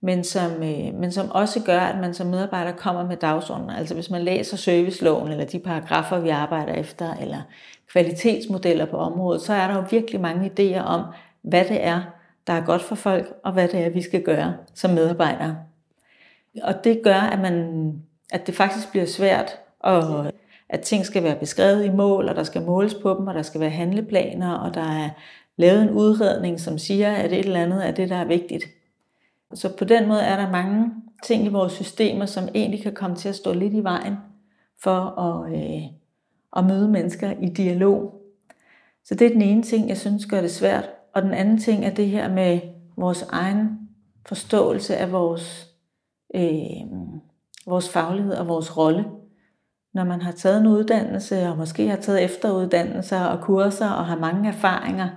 men 0.03 0.23
som, 0.23 0.51
øh, 0.51 0.93
men 0.93 1.11
som 1.11 1.31
også 1.31 1.59
gør, 1.65 1.79
at 1.79 1.99
man 1.99 2.13
som 2.13 2.27
medarbejder 2.27 2.71
kommer 2.71 3.07
med 3.07 3.17
dagsordenen. 3.17 3.69
Altså 3.69 3.93
hvis 3.93 4.09
man 4.09 4.21
læser 4.21 4.57
serviceloven, 4.57 5.31
eller 5.31 5.45
de 5.45 5.59
paragrafer, 5.59 6.19
vi 6.19 6.29
arbejder 6.29 6.73
efter, 6.73 7.13
eller 7.13 7.41
kvalitetsmodeller 7.91 8.85
på 8.85 8.97
området, 8.97 9.41
så 9.41 9.53
er 9.53 9.67
der 9.67 9.75
jo 9.75 9.83
virkelig 9.91 10.21
mange 10.21 10.51
idéer 10.51 10.81
om, 10.81 11.01
hvad 11.41 11.65
det 11.65 11.83
er, 11.83 12.01
der 12.47 12.53
er 12.53 12.65
godt 12.65 12.81
for 12.81 12.95
folk, 12.95 13.33
og 13.43 13.53
hvad 13.53 13.67
det 13.67 13.79
er, 13.85 13.89
vi 13.89 14.01
skal 14.01 14.23
gøre 14.23 14.53
som 14.73 14.91
medarbejdere. 14.91 15.57
Og 16.63 16.83
det 16.83 17.01
gør, 17.03 17.19
at, 17.19 17.39
man, 17.39 17.93
at 18.31 18.47
det 18.47 18.55
faktisk 18.55 18.91
bliver 18.91 19.05
svært, 19.05 19.51
og 19.79 20.31
at 20.69 20.81
ting 20.81 21.05
skal 21.05 21.23
være 21.23 21.35
beskrevet 21.35 21.85
i 21.85 21.89
mål, 21.89 22.29
og 22.29 22.35
der 22.35 22.43
skal 22.43 22.61
måles 22.61 22.93
på 22.93 23.15
dem, 23.19 23.27
og 23.27 23.33
der 23.33 23.41
skal 23.41 23.61
være 23.61 23.69
handleplaner, 23.69 24.53
og 24.53 24.73
der 24.73 25.03
er 25.03 25.09
lavet 25.57 25.81
en 25.81 25.89
udredning, 25.89 26.59
som 26.59 26.77
siger, 26.77 27.11
at 27.11 27.31
et 27.31 27.39
eller 27.39 27.63
andet 27.63 27.87
er 27.87 27.91
det, 27.91 28.09
der 28.09 28.15
er 28.15 28.25
vigtigt. 28.25 28.63
Så 29.55 29.77
på 29.77 29.85
den 29.85 30.07
måde 30.07 30.21
er 30.21 30.35
der 30.35 30.51
mange 30.51 30.91
ting 31.23 31.45
i 31.45 31.49
vores 31.49 31.73
systemer, 31.73 32.25
som 32.25 32.47
egentlig 32.55 32.83
kan 32.83 32.93
komme 32.93 33.15
til 33.15 33.29
at 33.29 33.35
stå 33.35 33.53
lidt 33.53 33.73
i 33.73 33.83
vejen 33.83 34.15
for 34.83 35.19
at, 35.19 35.53
øh, 35.53 35.81
at 36.57 36.65
møde 36.65 36.89
mennesker 36.89 37.33
i 37.41 37.49
dialog. 37.49 38.21
Så 39.05 39.15
det 39.15 39.27
er 39.27 39.31
den 39.31 39.41
ene 39.41 39.63
ting, 39.63 39.89
jeg 39.89 39.97
synes 39.97 40.25
gør 40.25 40.41
det 40.41 40.51
svært. 40.51 40.89
Og 41.13 41.21
den 41.21 41.31
anden 41.31 41.57
ting 41.57 41.85
er 41.85 41.93
det 41.93 42.07
her 42.07 42.29
med 42.29 42.59
vores 42.97 43.21
egen 43.21 43.79
forståelse 44.25 44.97
af 44.97 45.11
vores, 45.11 45.67
øh, 46.35 46.81
vores 47.67 47.89
faglighed 47.89 48.33
og 48.33 48.47
vores 48.47 48.77
rolle. 48.77 49.05
Når 49.93 50.03
man 50.03 50.21
har 50.21 50.31
taget 50.31 50.61
en 50.61 50.67
uddannelse, 50.67 51.47
og 51.47 51.57
måske 51.57 51.87
har 51.87 51.97
taget 51.97 52.23
efteruddannelser 52.23 53.19
og 53.19 53.41
kurser 53.41 53.89
og 53.89 54.05
har 54.05 54.17
mange 54.17 54.49
erfaringer, 54.49 55.09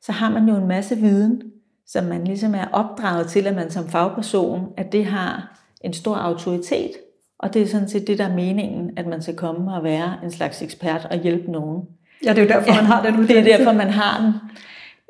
så 0.00 0.12
har 0.12 0.30
man 0.30 0.48
jo 0.48 0.56
en 0.56 0.68
masse 0.68 0.96
viden, 0.96 1.42
som 1.88 2.04
man 2.04 2.24
ligesom 2.24 2.54
er 2.54 2.64
opdraget 2.72 3.26
til, 3.26 3.46
at 3.46 3.54
man 3.54 3.70
som 3.70 3.88
fagperson, 3.88 4.72
at 4.76 4.92
det 4.92 5.04
har 5.04 5.58
en 5.80 5.92
stor 5.92 6.16
autoritet. 6.16 6.90
Og 7.38 7.54
det 7.54 7.62
er 7.62 7.66
sådan 7.66 7.88
set 7.88 8.06
det, 8.06 8.18
der 8.18 8.24
er 8.28 8.34
meningen, 8.34 8.90
at 8.96 9.06
man 9.06 9.22
skal 9.22 9.36
komme 9.36 9.74
og 9.74 9.84
være 9.84 10.14
en 10.24 10.30
slags 10.30 10.62
ekspert 10.62 11.06
og 11.10 11.18
hjælpe 11.18 11.50
nogen. 11.50 11.82
Ja, 12.24 12.30
det 12.30 12.38
er 12.38 12.42
jo 12.42 12.48
derfor, 12.48 12.74
ja, 12.74 12.76
man 12.76 12.84
har 12.84 13.02
den 13.02 13.20
uddannelse. 13.20 13.34
Det 13.34 13.52
er 13.52 13.56
derfor, 13.56 13.72
man 13.72 13.90
har 13.90 14.20
den. 14.20 14.34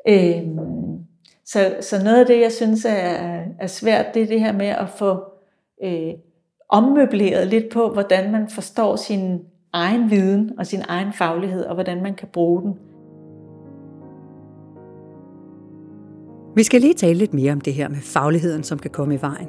Øhm, 0.07 0.99
så, 1.45 1.75
så 1.81 2.03
noget 2.03 2.19
af 2.19 2.25
det, 2.25 2.41
jeg 2.41 2.51
synes 2.51 2.85
er, 2.85 3.41
er 3.59 3.67
svært, 3.67 4.13
det 4.13 4.21
er 4.21 4.27
det 4.27 4.39
her 4.39 4.51
med 4.51 4.67
at 4.67 4.89
få 4.89 5.23
øh, 5.83 6.13
ommøbleret 6.69 7.47
lidt 7.47 7.69
på, 7.69 7.89
hvordan 7.89 8.31
man 8.31 8.49
forstår 8.49 8.95
sin 8.95 9.39
egen 9.73 10.11
viden 10.11 10.59
og 10.59 10.67
sin 10.67 10.81
egen 10.87 11.13
faglighed, 11.13 11.65
og 11.65 11.73
hvordan 11.73 12.03
man 12.03 12.13
kan 12.13 12.27
bruge 12.27 12.61
den. 12.61 12.75
Vi 16.55 16.63
skal 16.63 16.81
lige 16.81 16.93
tale 16.93 17.13
lidt 17.13 17.33
mere 17.33 17.51
om 17.51 17.61
det 17.61 17.73
her 17.73 17.89
med 17.89 17.97
fagligheden, 18.01 18.63
som 18.63 18.79
kan 18.79 18.91
komme 18.91 19.15
i 19.15 19.21
vejen. 19.21 19.47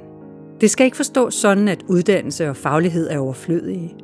Det 0.61 0.71
skal 0.71 0.85
ikke 0.85 0.97
forstås 0.97 1.35
sådan, 1.35 1.69
at 1.69 1.83
uddannelse 1.89 2.49
og 2.49 2.57
faglighed 2.57 3.11
er 3.11 3.19
overflødige. 3.19 3.95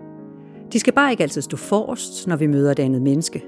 De 0.73 0.81
skal 0.81 0.93
bare 0.93 1.11
ikke 1.11 1.23
altid 1.23 1.43
stå 1.43 1.57
forrest, 1.57 2.27
når 2.27 2.37
vi 2.37 2.47
møder 2.47 2.73
et 2.73 2.79
andet 2.79 3.03
menneske. 3.03 3.45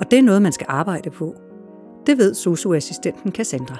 Og 0.00 0.10
det 0.10 0.18
er 0.18 0.22
noget, 0.22 0.42
man 0.42 0.52
skal 0.52 0.66
arbejde 0.68 1.10
på. 1.10 1.34
Det 2.06 2.18
ved 2.18 2.34
socioassistenten 2.34 3.32
Cassandra. 3.32 3.76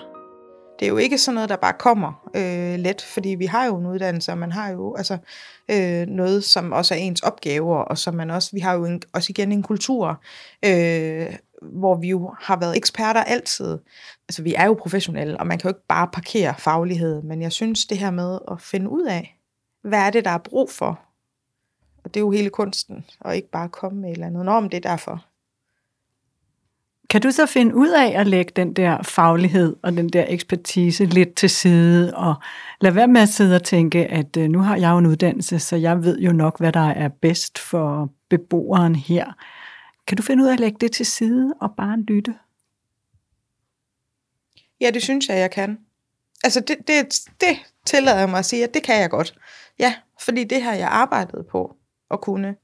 Det 0.79 0.87
er 0.87 0.91
jo 0.91 0.97
ikke 0.97 1.19
sådan 1.19 1.35
noget, 1.35 1.49
der 1.49 1.57
bare 1.57 1.73
kommer 1.79 2.29
øh, 2.37 2.79
let, 2.79 3.03
fordi 3.03 3.29
vi 3.29 3.47
har 3.47 3.67
jo 3.67 3.79
en 3.79 3.87
uddannelse, 3.87 4.33
og 4.33 4.39
man 4.39 4.53
har 4.53 4.71
jo 4.71 4.95
altså, 4.95 5.19
øh, 5.71 6.07
noget, 6.07 6.45
som 6.45 6.73
også 6.73 6.95
er 6.95 6.99
ens 6.99 7.21
opgaver, 7.21 7.77
og 7.77 7.99
som 7.99 8.15
man 8.15 8.31
også, 8.31 8.51
vi 8.53 8.61
har 8.61 8.75
jo 8.75 8.85
en, 8.85 9.03
også 9.13 9.27
igen 9.31 9.53
en 9.53 9.63
kultur, 9.63 10.23
øh, 10.65 11.27
hvor 11.63 11.97
vi 11.97 12.09
jo 12.09 12.35
har 12.41 12.57
været 12.57 12.77
eksperter 12.77 13.25
altid. 13.25 13.79
Altså 14.29 14.43
vi 14.43 14.55
er 14.55 14.67
jo 14.67 14.75
professionelle, 14.75 15.41
og 15.41 15.47
man 15.47 15.59
kan 15.59 15.69
jo 15.71 15.75
ikke 15.75 15.87
bare 15.89 16.09
parkere 16.13 16.55
faglighed, 16.59 17.23
men 17.23 17.43
jeg 17.43 17.53
synes 17.53 17.87
det 17.87 17.99
her 17.99 18.11
med 18.11 18.39
at 18.51 18.61
finde 18.61 18.91
ud 18.91 19.03
af, 19.03 19.39
hvad 19.83 19.99
er 19.99 20.11
det, 20.11 20.25
der 20.25 20.31
er 20.31 20.39
brug 20.39 20.71
for? 20.71 21.01
Og 22.05 22.15
det 22.15 22.17
er 22.17 22.25
jo 22.25 22.31
hele 22.31 22.51
kunsten, 22.51 23.05
og 23.21 23.37
ikke 23.37 23.51
bare 23.51 23.69
komme 23.69 24.01
med 24.01 24.11
et 24.11 24.13
eller 24.13 24.27
andet. 24.27 24.45
Nå, 24.45 24.53
om 24.53 24.69
det 24.69 24.77
er 24.77 24.91
derfor. 24.91 25.25
Kan 27.11 27.23
du 27.23 27.31
så 27.31 27.47
finde 27.47 27.75
ud 27.75 27.89
af 27.89 28.21
at 28.21 28.27
lægge 28.27 28.53
den 28.57 28.73
der 28.73 29.03
faglighed 29.03 29.77
og 29.83 29.93
den 29.93 30.09
der 30.09 30.25
ekspertise 30.29 31.05
lidt 31.05 31.35
til 31.35 31.51
side, 31.51 32.17
og 32.17 32.35
lade 32.81 32.95
være 32.95 33.09
med 33.09 33.21
at 33.21 33.29
sidde 33.29 33.57
og 33.57 33.63
tænke, 33.63 34.07
at 34.07 34.37
øh, 34.37 34.49
nu 34.49 34.59
har 34.59 34.77
jeg 34.77 34.91
jo 34.91 34.99
en 34.99 35.07
uddannelse, 35.07 35.59
så 35.59 35.77
jeg 35.77 36.05
ved 36.05 36.19
jo 36.19 36.33
nok, 36.33 36.59
hvad 36.59 36.73
der 36.73 36.89
er 36.89 37.09
bedst 37.09 37.59
for 37.59 38.11
beboeren 38.31 38.97
her. 38.97 39.33
Kan 40.13 40.17
du 40.17 40.23
finde 40.23 40.45
ud 40.45 40.49
af 40.49 40.53
at 40.53 40.61
lægge 40.61 40.79
det 40.81 40.93
til 40.93 41.07
side 41.07 41.55
og 41.61 41.71
bare 41.77 41.99
lytte? 42.01 42.35
Ja, 44.81 44.91
det 44.91 45.03
synes 45.03 45.29
jeg, 45.29 45.39
jeg 45.39 45.51
kan. 45.51 45.79
Altså, 46.45 46.61
det, 46.61 46.77
det, 46.87 47.21
det 47.41 47.59
tillader 47.87 48.19
jeg 48.19 48.31
mig 48.31 48.39
at 48.39 48.45
sige, 48.45 48.65
at 48.65 48.75
det 48.75 48.83
kan 48.83 49.01
jeg 49.01 49.11
godt. 49.11 49.35
Ja, 49.79 49.95
fordi 50.25 50.45
det 50.45 50.63
har 50.63 50.75
jeg 50.75 50.89
arbejdet 50.89 51.47
på 51.47 51.77
at 52.11 52.21
kunne. 52.21 52.57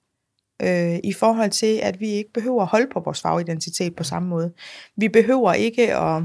Øh, 0.62 0.98
I 1.04 1.12
forhold 1.12 1.50
til, 1.50 1.76
at 1.82 2.00
vi 2.00 2.08
ikke 2.08 2.32
behøver 2.32 2.62
at 2.62 2.68
holde 2.68 2.86
på 2.92 3.00
vores 3.00 3.20
fagidentitet 3.20 3.96
på 3.96 4.04
samme 4.04 4.28
måde. 4.28 4.52
Vi 4.96 5.08
behøver 5.08 5.52
ikke 5.52 5.96
at, 5.96 6.22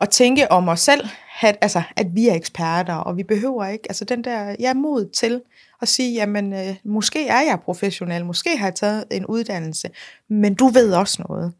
at 0.00 0.10
tænke 0.10 0.50
om 0.50 0.68
os 0.68 0.80
selv, 0.80 1.08
at, 1.42 1.58
altså, 1.60 1.82
at 1.96 2.06
vi 2.14 2.28
er 2.28 2.34
eksperter, 2.34 2.94
og 2.94 3.16
vi 3.16 3.22
behøver 3.22 3.66
ikke, 3.66 3.84
altså 3.88 4.04
den 4.04 4.24
der, 4.24 4.56
ja, 4.60 4.74
mod 4.74 5.10
til 5.10 5.42
at 5.82 5.88
sige, 5.88 6.14
jamen, 6.14 6.52
øh, 6.52 6.76
måske 6.84 7.26
er 7.26 7.40
jeg 7.40 7.60
professionel, 7.64 8.24
måske 8.26 8.56
har 8.56 8.66
jeg 8.66 8.74
taget 8.74 9.04
en 9.10 9.26
uddannelse, 9.26 9.90
men 10.28 10.54
du 10.54 10.66
ved 10.66 10.92
også 10.92 11.24
noget. 11.28 11.52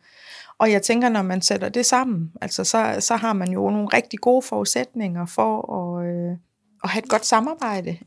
Og 0.59 0.73
jeg 0.73 0.83
tænker, 0.83 1.09
når 1.09 1.23
man 1.23 1.43
sætter 1.43 1.69
det 1.69 1.87
sammen, 1.87 2.33
altså 2.41 2.65
så, 2.65 2.97
så 3.01 3.15
har 3.15 3.33
man 3.33 3.53
jo 3.53 3.71
nogle 3.71 3.89
rigtig 3.89 4.19
gode 4.19 4.43
forudsætninger 4.43 5.27
for 5.27 5.75
at, 5.79 6.07
øh, 6.07 6.37
at 6.85 6.91
have 6.91 7.03
et 7.03 7.09
godt 7.09 7.27
samarbejde. 7.27 7.99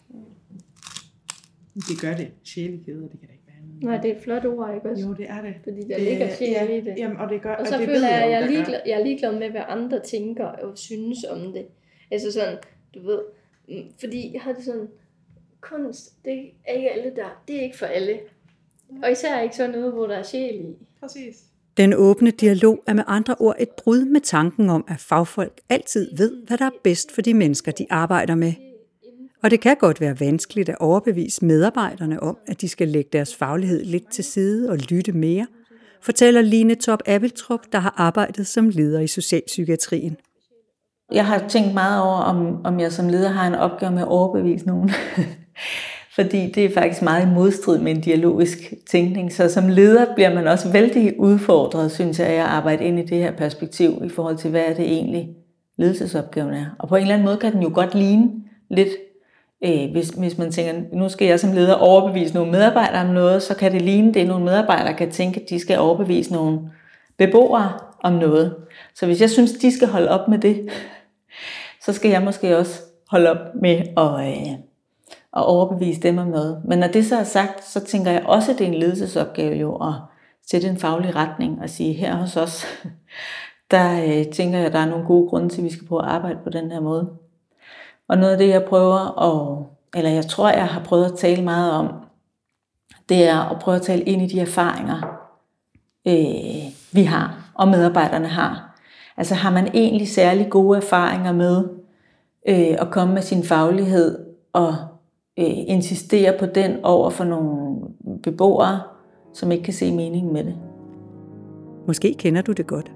Det 1.76 2.02
gør 2.02 2.15
det. 2.15 2.32
Sjælegheder, 2.43 3.08
det 3.08 3.19
kan 3.19 3.28
da 3.28 3.34
ikke 3.34 3.47
være 3.47 3.62
noget. 3.67 3.84
Nej, 3.84 3.97
det 3.97 4.12
er 4.12 4.15
et 4.15 4.23
flot 4.23 4.45
ord, 4.45 4.76
ikke 4.76 4.89
også? 4.89 5.04
Jo, 5.08 5.13
det 5.13 5.26
er 5.30 5.41
det. 5.41 5.54
Fordi 5.63 5.82
der 5.89 5.97
ligger 5.97 6.36
sjæl 6.36 6.49
ja, 6.49 6.67
i 6.67 6.82
det. 6.82 6.93
Jamen, 6.97 7.17
og 7.17 7.30
det 7.30 7.41
gør, 7.41 7.56
Og 7.56 7.67
så 7.67 7.78
det 7.78 7.86
føler 7.86 8.08
jeg, 8.08 8.23
at 8.23 8.32
jeg 8.32 8.41
er, 8.41 8.47
ligeglad, 8.47 8.80
jeg 8.86 8.99
er 8.99 9.04
ligeglad 9.04 9.39
med, 9.39 9.49
hvad 9.49 9.63
andre 9.67 9.99
tænker 9.99 10.45
og 10.45 10.78
synes 10.78 11.23
om 11.23 11.54
det. 11.54 11.65
Altså 12.12 12.32
sådan, 12.32 12.58
du 12.93 13.06
ved, 13.06 13.19
mm, 13.69 13.91
fordi 13.99 14.34
jeg 14.34 14.41
har 14.41 14.54
det 14.54 14.63
sådan, 14.63 14.88
kunst, 15.69 16.26
det 16.26 16.52
er 16.67 16.73
ikke 16.73 16.91
alle 16.91 17.12
der, 17.15 17.41
det 17.47 17.58
er 17.58 17.62
ikke 17.62 17.78
for 17.78 17.86
alle. 17.86 18.19
Og 19.04 19.12
især 19.12 19.41
ikke 19.41 19.56
sådan 19.56 19.71
noget, 19.71 19.93
hvor 19.93 20.08
der 20.08 20.15
er 20.15 20.23
sjæl 20.23 20.56
i. 20.56 20.76
Præcis. 20.99 21.36
Den 21.78 21.93
åbne 21.93 22.32
dialog 22.32 22.84
er 22.88 22.93
med 22.93 23.04
andre 23.08 23.36
ord 23.39 23.56
et 23.60 23.69
brud 23.84 24.06
med 24.06 24.21
tanken 24.21 24.69
om, 24.69 24.86
at 24.88 24.99
fagfolk 24.99 25.62
altid 25.69 26.17
ved, 26.17 26.45
hvad 26.47 26.58
der 26.58 26.65
er 26.65 26.80
bedst 26.84 27.12
for 27.12 27.21
de 27.21 27.34
mennesker, 27.34 27.71
de 27.71 27.88
arbejder 27.89 28.36
med. 28.36 28.54
Og 29.43 29.52
det 29.52 29.62
kan 29.62 29.76
godt 29.80 30.02
være 30.02 30.19
vanskeligt 30.19 30.69
at 30.69 30.78
overbevise 30.80 31.45
medarbejderne 31.45 32.23
om, 32.23 32.38
at 32.47 32.62
de 32.62 32.69
skal 32.69 32.88
lægge 32.88 33.10
deres 33.13 33.36
faglighed 33.36 33.84
lidt 33.84 34.12
til 34.12 34.23
side 34.23 34.69
og 34.69 34.78
lytte 34.78 35.12
mere, 35.12 35.47
fortæller 36.02 36.41
Line 36.41 36.76
Top 36.76 36.99
Abeltrup, 37.06 37.60
der 37.71 37.80
har 37.80 37.93
arbejdet 37.97 38.47
som 38.47 38.69
leder 38.69 38.99
i 38.99 39.08
socialpsykiatrien. 39.08 40.17
Jeg 41.12 41.26
har 41.26 41.47
tænkt 41.47 41.73
meget 41.73 42.02
over, 42.02 42.17
om, 42.17 42.65
om 42.65 42.80
jeg 42.80 42.91
som 42.91 43.10
leder 43.10 43.30
har 43.30 43.47
en 43.47 43.56
opgave 43.56 43.91
med 43.91 44.02
at 44.02 44.08
overbevise 44.08 44.67
nogen. 44.67 44.91
Fordi 46.16 46.52
det 46.52 46.66
er 46.66 46.74
faktisk 46.74 47.02
meget 47.02 47.24
i 47.24 47.34
modstrid 47.34 47.80
med 47.80 47.92
en 47.92 48.02
dialogisk 48.02 48.58
tænkning. 48.89 49.34
Så 49.34 49.50
som 49.50 49.68
leder 49.68 50.06
bliver 50.16 50.34
man 50.34 50.48
også 50.48 50.72
vældig 50.72 51.20
udfordret, 51.20 51.92
synes 51.92 52.20
jeg, 52.20 52.28
at 52.28 52.39
arbejde 52.39 52.84
ind 52.84 53.00
i 53.00 53.06
det 53.06 53.18
her 53.18 53.32
perspektiv 53.32 54.02
i 54.06 54.10
forhold 54.10 54.38
til, 54.38 54.50
hvad 54.50 54.62
er 54.62 54.74
det 54.74 54.86
egentlig 54.86 55.30
ledelsesopgaven 55.78 56.54
er. 56.54 56.66
Og 56.80 56.88
på 56.88 56.96
en 56.96 57.02
eller 57.02 57.13
anden 57.13 57.26
måde 57.26 57.38
kan 57.38 57.54
den 57.54 57.62
jo 57.63 57.72
godt 57.74 57.96
ligne 57.96 58.32
lidt, 58.70 58.89
øh, 59.66 59.92
hvis, 59.92 60.10
hvis 60.10 60.38
man 60.38 60.52
tænker, 60.52 60.82
nu 60.94 61.10
skal 61.10 61.28
jeg 61.28 61.39
som 61.39 61.54
leder 61.54 61.74
overbevise 61.74 62.34
nogle 62.34 62.52
medarbejdere 62.52 63.02
om 63.02 63.13
noget, 63.13 63.44
så 63.44 63.56
kan 63.56 63.72
det 63.72 63.82
ligne, 63.82 64.13
det 64.13 64.28
nogle 64.28 64.46
medarbejdere 64.46 64.94
kan 64.94 65.12
tænke, 65.12 65.42
at 65.42 65.50
de 65.50 65.60
skal 65.60 65.80
overbevise 65.80 66.34
nogle 66.34 66.60
beboere 67.18 67.72
om 68.04 68.13
noget. 68.13 68.56
Så 68.96 69.06
hvis 69.06 69.22
jeg 69.22 69.30
synes, 69.30 69.52
de 69.52 69.72
skal 69.72 69.88
holde 69.88 70.10
op 70.10 70.28
med 70.28 70.38
det, 70.38 70.70
så 71.82 71.94
skal 71.94 72.12
jeg 72.12 72.22
måske 72.22 72.58
også 72.58 72.82
holde 73.10 73.30
op 73.30 73.56
med 73.62 73.82
at, 73.98 74.28
øh, 74.28 74.72
at 75.38 75.46
overbevise 75.46 76.02
dem 76.02 76.17
om 76.17 76.28
noget. 76.28 76.62
Men 76.65 76.80
når 76.80 76.88
det 76.88 77.06
så 77.06 77.17
er 77.17 77.24
sagt, 77.24 77.63
så 77.63 77.80
tænker 77.80 78.12
jeg 78.12 78.24
også, 78.26 78.52
at 78.52 78.58
det 78.58 78.67
er 78.67 78.72
en 78.72 78.80
ledelsesopgave 78.80 79.56
jo 79.56 79.76
at 79.76 79.93
sætte 80.52 80.67
en 80.67 80.78
faglig 80.78 81.15
retning 81.15 81.62
og 81.62 81.69
sige, 81.69 81.93
her 81.93 82.15
hos 82.15 82.38
os, 82.38 82.65
der 83.72 84.04
øh, 84.04 84.26
tænker 84.34 84.58
jeg, 84.58 84.67
at 84.67 84.74
der 84.74 84.80
er 84.80 84.89
nogle 84.89 85.06
gode 85.06 85.30
grunde 85.30 85.50
til, 85.50 85.62
at 85.62 85.65
vi 85.65 85.72
skal 85.72 85.88
prøve 85.88 86.04
at 86.04 86.10
arbejde 86.10 86.39
på 86.43 86.50
den 86.50 86.72
her 86.72 86.80
måde. 86.80 87.13
Og 88.08 88.17
noget 88.17 88.32
af 88.32 88.38
det, 88.38 88.50
jeg 88.50 88.63
prøver 88.63 89.19
at, 89.22 89.65
eller 89.96 90.12
jeg 90.12 90.26
tror, 90.26 90.50
jeg 90.50 90.67
har 90.67 90.84
prøvet 90.84 91.06
at 91.06 91.17
tale 91.17 91.43
meget 91.43 91.72
om, 91.72 91.88
det 93.10 93.28
er 93.28 93.39
at 93.39 93.60
prøve 93.60 93.76
at 93.76 93.82
tale 93.82 94.04
ind 94.04 94.22
i 94.22 94.28
de 94.28 94.39
erfaringer, 94.39 95.02
øh, 96.08 96.72
vi 96.91 97.04
har, 97.04 97.52
og 97.54 97.67
medarbejderne 97.67 98.28
har. 98.28 98.80
Altså 99.17 99.36
har 99.36 99.52
man 99.52 99.67
egentlig 99.74 100.08
særlig 100.08 100.50
gode 100.50 100.78
erfaringer 100.78 101.32
med 101.32 101.63
øh, 102.48 102.76
at 102.80 102.91
komme 102.91 103.13
med 103.13 103.22
sin 103.22 103.43
faglighed 103.43 104.26
og 104.54 104.76
øh, 105.39 105.46
insistere 105.48 106.34
på 106.39 106.46
den 106.46 106.72
over 106.84 107.10
for 107.10 107.24
nogle 107.24 107.76
beboere, 108.24 108.82
som 109.34 109.52
ikke 109.52 109.63
kan 109.63 109.74
se 109.74 109.96
meningen 109.96 110.34
med 110.34 110.43
det. 110.43 110.56
Måske 111.88 112.13
kender 112.19 112.41
du 112.41 112.52
det 112.52 112.67
godt. 112.67 112.91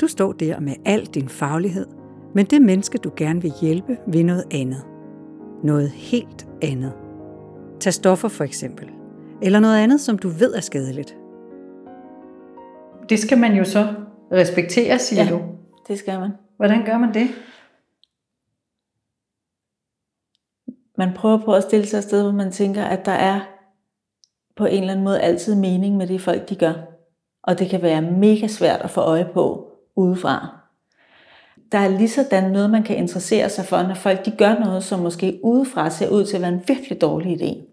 Du 0.00 0.06
står 0.06 0.32
der 0.32 0.60
med 0.60 0.72
al 0.84 1.04
din 1.04 1.28
faglighed, 1.28 1.86
men 2.34 2.46
det 2.46 2.62
menneske, 2.62 2.98
du 2.98 3.10
gerne 3.16 3.42
vil 3.42 3.52
hjælpe, 3.60 3.96
vil 4.06 4.26
noget 4.26 4.44
andet. 4.50 4.82
Noget 5.62 5.90
helt 5.90 6.46
andet. 6.62 6.92
Tag 7.80 7.92
stoffer 7.92 8.28
for 8.28 8.44
eksempel. 8.44 8.88
Eller 9.42 9.60
noget 9.60 9.76
andet, 9.78 10.00
som 10.00 10.18
du 10.18 10.28
ved 10.28 10.54
er 10.54 10.60
skadeligt. 10.60 11.16
Det 13.08 13.18
skal 13.18 13.38
man 13.38 13.54
jo 13.54 13.64
så 13.64 13.86
respektere, 14.32 14.98
siger 14.98 15.24
Ja. 15.24 15.30
du. 15.30 15.38
Det 15.88 15.98
skal 15.98 16.20
man. 16.20 16.30
Hvordan 16.56 16.86
gør 16.86 16.98
man 16.98 17.14
det? 17.14 17.26
Man 20.96 21.12
prøver 21.14 21.38
på 21.38 21.54
at 21.54 21.62
stille 21.62 21.86
sig 21.86 21.98
et 21.98 22.04
sted, 22.04 22.22
hvor 22.22 22.32
man 22.32 22.52
tænker, 22.52 22.84
at 22.84 23.06
der 23.06 23.12
er 23.12 23.40
på 24.56 24.66
en 24.66 24.80
eller 24.80 24.92
anden 24.92 25.04
måde 25.04 25.20
altid 25.20 25.54
mening 25.54 25.96
med 25.96 26.06
det 26.06 26.20
folk, 26.20 26.48
de 26.48 26.54
gør. 26.54 26.72
Og 27.42 27.58
det 27.58 27.70
kan 27.70 27.82
være 27.82 28.02
mega 28.02 28.46
svært 28.46 28.80
at 28.80 28.90
få 28.90 29.00
øje 29.00 29.28
på 29.34 29.72
udefra. 29.96 30.58
Der 31.72 31.78
er 31.78 31.88
lige 31.88 32.08
sådan 32.08 32.50
noget, 32.50 32.70
man 32.70 32.82
kan 32.82 32.96
interessere 32.96 33.48
sig 33.50 33.64
for, 33.64 33.82
når 33.82 33.94
folk 33.94 34.24
de 34.24 34.30
gør 34.30 34.58
noget, 34.58 34.84
som 34.84 35.00
måske 35.00 35.40
udefra 35.42 35.90
ser 35.90 36.08
ud 36.08 36.24
til 36.24 36.36
at 36.36 36.42
være 36.42 36.52
en 36.52 36.64
virkelig 36.68 37.00
dårlig 37.00 37.42
idé. 37.42 37.66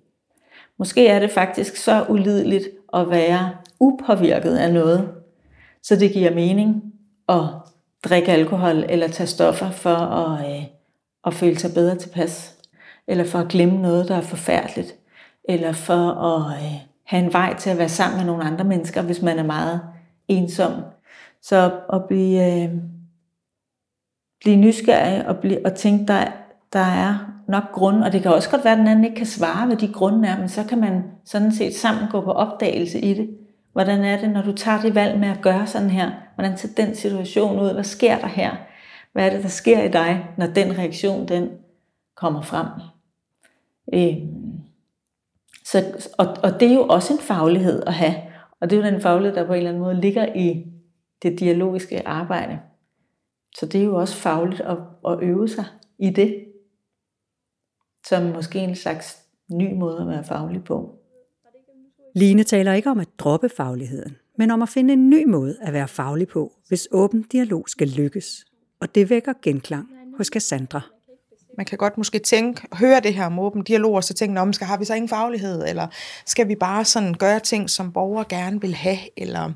Måske 0.78 1.08
er 1.08 1.20
det 1.20 1.32
faktisk 1.32 1.76
så 1.76 2.06
ulideligt 2.10 2.70
at 2.94 3.10
være 3.10 3.52
upåvirket 3.80 4.56
af 4.56 4.74
noget, 4.74 5.10
så 5.84 5.96
det 5.96 6.12
giver 6.12 6.34
mening 6.34 6.94
at 7.30 7.44
drikke 8.04 8.32
alkohol 8.32 8.86
eller 8.90 9.08
tage 9.08 9.28
stoffer 9.28 9.72
for 9.72 9.96
at, 9.96 10.56
øh, 10.56 10.64
at 11.26 11.34
føle 11.34 11.60
sig 11.60 11.74
bedre 11.74 11.96
tilpas. 11.96 12.53
Eller 13.08 13.24
for 13.24 13.40
at 13.40 13.48
glemme 13.48 13.82
noget, 13.82 14.08
der 14.08 14.16
er 14.16 14.22
forfærdeligt. 14.22 14.96
Eller 15.50 15.72
for 15.72 16.12
at 16.12 16.58
øh, 16.58 16.72
have 17.06 17.24
en 17.26 17.34
vej 17.34 17.56
til 17.58 17.70
at 17.70 17.78
være 17.78 17.90
sammen 17.90 18.18
med 18.18 18.26
nogle 18.26 18.44
andre 18.44 18.66
mennesker, 18.66 19.02
hvis 19.02 19.22
man 19.22 19.40
er 19.40 19.44
meget 19.44 19.82
ensom. 20.28 20.72
Så 21.42 21.72
at 21.94 22.06
blive, 22.08 22.64
øh, 22.64 22.70
blive 24.42 24.56
nysgerrig 24.56 25.28
og, 25.28 25.38
blive, 25.38 25.66
og 25.66 25.74
tænke, 25.76 26.06
der, 26.06 26.26
der 26.74 26.80
er 26.80 27.34
nok 27.48 27.72
grund, 27.72 28.04
og 28.04 28.12
det 28.12 28.22
kan 28.22 28.34
også 28.34 28.50
godt 28.50 28.64
være, 28.64 28.74
at 28.74 28.80
den 28.80 28.88
anden 28.88 29.06
ikke 29.06 29.18
kan 29.18 29.26
svare, 29.26 29.68
hvad 29.68 29.78
de 29.78 29.94
grunde 29.94 30.28
er, 30.28 30.40
men 30.40 30.50
så 30.50 30.64
kan 30.64 30.80
man 30.80 31.04
sådan 31.26 31.52
set 31.52 31.76
sammen 31.76 32.08
gå 32.12 32.22
på 32.22 32.32
opdagelse 32.32 33.00
i 33.00 33.14
det. 33.14 33.30
Hvordan 33.74 34.04
er 34.04 34.20
det, 34.20 34.30
når 34.30 34.42
du 34.42 34.52
tager 34.52 34.82
det 34.82 34.96
valg 34.96 35.20
med 35.20 35.28
at 35.28 35.42
gøre 35.42 35.68
sådan 35.68 35.90
her? 35.90 36.12
Hvordan 36.36 36.58
ser 36.58 36.70
den 36.78 36.96
situation 36.96 37.60
ud? 37.60 37.74
Hvad 37.74 37.84
sker 37.84 38.20
der 38.20 38.28
her? 38.28 38.52
Hvad 39.14 39.26
er 39.26 39.30
det, 39.30 39.44
der 39.44 39.50
sker 39.50 39.84
i 39.84 39.88
dig, 39.88 40.26
når 40.38 40.48
den 40.48 40.78
reaktion, 40.78 41.28
den 41.28 41.50
kommer 42.16 42.42
frem? 42.42 42.68
Øh, 43.94 44.18
så, 45.66 46.10
og, 46.18 46.28
og 46.44 46.60
det 46.60 46.68
er 46.68 46.74
jo 46.74 46.88
også 46.88 47.14
en 47.14 47.20
faglighed 47.20 47.84
at 47.88 47.94
have. 47.94 48.16
Og 48.60 48.70
det 48.70 48.80
er 48.80 48.86
jo 48.86 48.92
den 48.92 49.02
faglighed, 49.02 49.36
der 49.36 49.48
på 49.48 49.54
en 49.54 49.58
eller 49.58 49.70
anden 49.70 49.84
måde 49.84 50.02
ligger 50.02 50.36
i 50.36 50.66
det 51.24 51.40
dialogiske 51.40 52.08
arbejde. 52.08 52.60
Så 53.56 53.66
det 53.66 53.82
er 53.82 53.86
jo 53.86 53.96
også 53.96 54.16
fagligt 54.16 54.62
at, 54.62 54.78
at 55.08 55.20
øve 55.22 55.48
sig 55.48 55.66
i 56.00 56.10
det. 56.10 56.46
Som 58.08 58.24
måske 58.24 58.60
en 58.60 58.76
slags 58.76 59.18
ny 59.52 59.74
måde 59.74 60.02
at 60.02 60.08
være 60.08 60.24
faglig 60.24 60.64
på. 60.64 61.00
Line 62.16 62.44
taler 62.44 62.74
ikke 62.74 62.90
om 62.90 63.00
at 63.00 63.10
droppe 63.20 63.50
fagligheden, 63.50 64.16
men 64.38 64.52
om 64.52 64.62
at 64.62 64.70
finde 64.70 64.94
en 64.94 65.10
ny 65.10 65.26
måde 65.26 65.58
at 65.62 65.74
være 65.74 65.88
faglig 65.88 66.28
på, 66.28 66.52
hvis 66.68 66.88
åben 66.92 67.24
dialog 67.24 67.70
skal 67.70 67.88
lykkes. 67.88 68.46
Og 68.80 68.96
det 68.96 69.10
vækker 69.10 69.34
genklang 69.42 69.88
hos 70.18 70.28
Cassandra. 70.28 70.93
Man 71.58 71.66
kan 71.66 71.78
godt 71.78 71.98
måske 71.98 72.20
tænke, 72.20 72.62
høre 72.74 73.00
det 73.00 73.14
her 73.14 73.26
om 73.26 73.40
åben 73.40 73.64
dialog, 73.64 73.94
og 73.94 74.04
så 74.04 74.14
tænke, 74.14 74.42
om 74.42 74.54
skal 74.54 74.68
har 74.68 74.78
vi 74.78 74.86
så 74.86 74.94
ingen 74.94 75.10
faglighed, 75.10 75.68
eller 75.68 75.88
skal 76.26 76.48
vi 76.48 76.56
bare 76.56 76.86
sådan 76.86 77.14
gøre 77.14 77.40
ting, 77.40 77.70
som 77.70 77.94
borgere 77.94 78.26
gerne 78.30 78.62
vil 78.62 78.76
have, 78.76 78.98
eller 79.18 79.52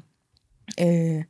øh, 0.82 1.24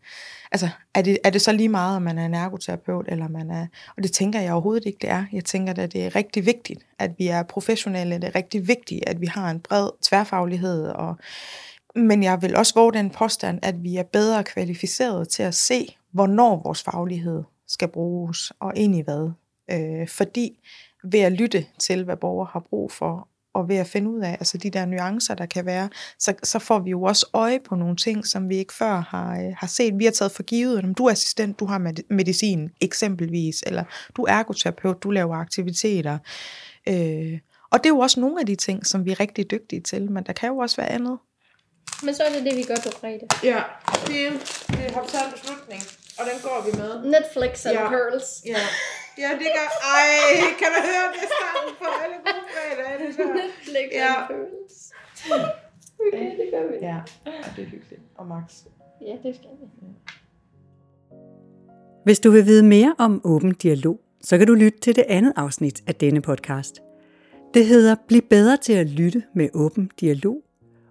altså, 0.51 0.69
er 0.93 1.01
det, 1.01 1.17
er 1.23 1.29
det 1.29 1.41
så 1.41 1.51
lige 1.51 1.69
meget, 1.69 1.95
om 1.95 2.01
man 2.01 2.17
er 2.17 2.25
en 2.25 2.33
ergoterapeut, 2.33 3.05
eller 3.07 3.27
man 3.27 3.51
er, 3.51 3.67
og 3.97 4.03
det 4.03 4.11
tænker 4.11 4.39
jeg 4.39 4.53
overhovedet 4.53 4.85
ikke, 4.85 4.99
det 5.01 5.09
er. 5.09 5.25
Jeg 5.33 5.45
tænker, 5.45 5.73
at 5.73 5.93
det 5.93 6.05
er 6.05 6.15
rigtig 6.15 6.45
vigtigt, 6.45 6.85
at 6.99 7.11
vi 7.17 7.27
er 7.27 7.43
professionelle, 7.43 8.15
det 8.15 8.23
er 8.23 8.35
rigtig 8.35 8.67
vigtigt, 8.67 9.03
at 9.09 9.21
vi 9.21 9.25
har 9.25 9.51
en 9.51 9.59
bred 9.59 9.89
tværfaglighed, 10.01 10.87
og 10.87 11.15
Men 11.95 12.23
jeg 12.23 12.41
vil 12.41 12.55
også 12.55 12.73
våge 12.75 12.93
den 12.93 13.09
påstand, 13.09 13.59
at 13.61 13.83
vi 13.83 13.95
er 13.95 14.03
bedre 14.03 14.43
kvalificeret 14.43 15.29
til 15.29 15.43
at 15.43 15.55
se, 15.55 15.95
hvornår 16.11 16.61
vores 16.63 16.83
faglighed 16.83 17.43
skal 17.67 17.87
bruges, 17.87 18.51
og 18.59 18.73
ind 18.75 18.95
i 18.95 19.01
hvad. 19.01 19.31
Øh, 19.71 20.07
fordi 20.07 20.59
ved 21.03 21.19
at 21.19 21.31
lytte 21.31 21.65
til, 21.79 22.03
hvad 22.03 22.17
borgere 22.17 22.47
har 22.51 22.59
brug 22.69 22.91
for, 22.91 23.27
og 23.53 23.69
ved 23.69 23.75
at 23.75 23.87
finde 23.87 24.09
ud 24.09 24.19
af 24.19 24.31
altså 24.31 24.57
de 24.57 24.69
der 24.69 24.85
nuancer, 24.85 25.35
der 25.35 25.45
kan 25.45 25.65
være, 25.65 25.89
så, 26.19 26.33
så 26.43 26.59
får 26.59 26.79
vi 26.79 26.89
jo 26.89 27.03
også 27.03 27.29
øje 27.33 27.59
på 27.59 27.75
nogle 27.75 27.95
ting, 27.95 28.25
som 28.25 28.49
vi 28.49 28.55
ikke 28.55 28.73
før 28.73 29.05
har, 29.09 29.39
øh, 29.39 29.53
har 29.57 29.67
set. 29.67 29.99
Vi 29.99 30.03
har 30.05 30.11
taget 30.11 30.31
for 30.31 30.43
givet, 30.43 30.83
om 30.83 30.93
du 30.93 31.05
er 31.05 31.11
assistent, 31.11 31.59
du 31.59 31.65
har 31.65 31.93
medicin 32.09 32.69
eksempelvis, 32.81 33.63
eller 33.67 33.83
du 34.17 34.23
er 34.23 34.33
ergoterapeut, 34.33 35.03
du 35.03 35.09
laver 35.09 35.35
aktiviteter. 35.35 36.17
Øh, 36.87 37.39
og 37.71 37.79
det 37.79 37.85
er 37.85 37.93
jo 37.93 37.99
også 37.99 38.19
nogle 38.19 38.39
af 38.39 38.45
de 38.45 38.55
ting, 38.55 38.85
som 38.85 39.05
vi 39.05 39.11
er 39.11 39.19
rigtig 39.19 39.51
dygtige 39.51 39.81
til, 39.81 40.11
men 40.11 40.23
der 40.23 40.33
kan 40.33 40.49
jo 40.49 40.57
også 40.57 40.75
være 40.75 40.89
andet. 40.89 41.17
Men 42.03 42.13
så 42.15 42.23
er 42.23 42.33
det 42.33 42.45
det, 42.45 42.57
vi 42.57 42.63
gør 42.63 42.75
på 42.75 42.91
fredag. 42.99 43.27
Ja, 43.43 43.61
det, 44.07 44.31
vi 44.69 44.83
har 44.93 45.05
taget 45.07 45.25
en 45.25 45.33
beslutning, 45.33 45.81
og 46.19 46.23
den 46.29 46.37
går 46.47 46.59
vi 46.67 46.71
med. 46.81 46.91
Netflix 47.15 47.53
and 47.65 47.75
Ja. 47.77 47.89
Pearls. 47.93 48.27
Ja, 48.53 48.61
ja 49.23 49.29
det 49.41 49.47
gør... 49.57 49.67
Ej, 49.97 50.09
kan 50.61 50.69
du 50.75 50.79
høre, 50.91 51.05
det 51.15 51.23
starten 51.35 51.71
på 51.81 51.87
alle 52.03 52.17
gode 52.27 52.43
fredage. 52.53 53.07
Netflix 53.41 53.87
Ja. 54.01 54.13
and 54.15 54.27
Pearls. 54.29 54.75
Okay, 56.01 56.25
det 56.39 56.47
gør 56.53 56.63
vi. 56.71 56.75
Ja, 56.81 56.97
og 57.25 57.49
det 57.55 57.61
er 57.65 57.69
hyggeligt. 57.75 58.01
Og 58.17 58.27
Max. 58.27 58.43
Ja, 59.01 59.15
det 59.23 59.35
skal 59.35 59.49
vi. 59.61 59.65
Hvis 62.03 62.19
du 62.19 62.31
vil 62.31 62.45
vide 62.45 62.63
mere 62.63 62.95
om 62.97 63.21
åben 63.23 63.53
dialog, 63.53 63.99
så 64.23 64.37
kan 64.37 64.47
du 64.47 64.53
lytte 64.53 64.79
til 64.79 64.95
det 64.95 65.05
andet 65.07 65.33
afsnit 65.35 65.81
af 65.87 65.95
denne 65.95 66.21
podcast. 66.21 66.81
Det 67.53 67.65
hedder 67.65 67.95
Bliv 68.07 68.21
bedre 68.21 68.57
til 68.57 68.73
at 68.73 68.87
lytte 68.87 69.23
med 69.35 69.49
åben 69.53 69.91
dialog. 69.99 70.43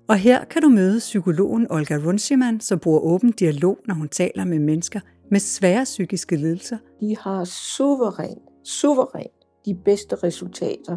Og 0.08 0.16
her 0.16 0.44
kan 0.44 0.62
du 0.62 0.68
møde 0.68 0.98
psykologen 0.98 1.66
Olga 1.70 1.96
Runciman, 2.06 2.60
som 2.60 2.78
bruger 2.78 3.00
åben 3.00 3.32
dialog, 3.32 3.78
når 3.86 3.94
hun 3.94 4.08
taler 4.08 4.44
med 4.44 4.58
mennesker 4.58 5.00
med 5.30 5.40
svære 5.40 5.84
psykiske 5.84 6.36
lidelser. 6.36 6.78
de 7.00 7.16
har 7.20 7.44
suveræn, 7.44 8.38
suveræn 8.64 9.28
de 9.66 9.74
bedste 9.84 10.16
resultater 10.16 10.96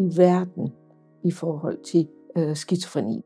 i 0.00 0.16
verden 0.16 0.72
i 1.24 1.30
forhold 1.30 1.84
til 1.84 2.08
øh, 2.36 2.56
skizofreni. 2.56 3.22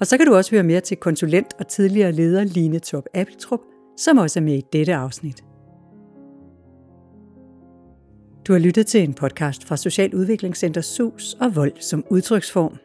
Og 0.00 0.06
så 0.06 0.16
kan 0.16 0.26
du 0.26 0.34
også 0.34 0.50
høre 0.50 0.62
mere 0.62 0.80
til 0.80 0.96
konsulent 0.96 1.54
og 1.58 1.68
tidligere 1.68 2.12
leder 2.12 2.44
Line 2.44 2.78
Top 2.78 3.04
Appeltrup, 3.14 3.60
som 3.96 4.18
også 4.18 4.40
er 4.40 4.42
med 4.44 4.54
i 4.54 4.62
dette 4.72 4.94
afsnit. 4.94 5.44
Du 8.46 8.52
har 8.52 8.60
lyttet 8.60 8.86
til 8.86 9.02
en 9.02 9.14
podcast 9.14 9.64
fra 9.64 9.76
Social 9.76 10.14
Udviklingscenter 10.14 10.80
SUS 10.80 11.36
og 11.40 11.56
Vold 11.56 11.72
som 11.80 12.04
udtryksform. 12.10 12.76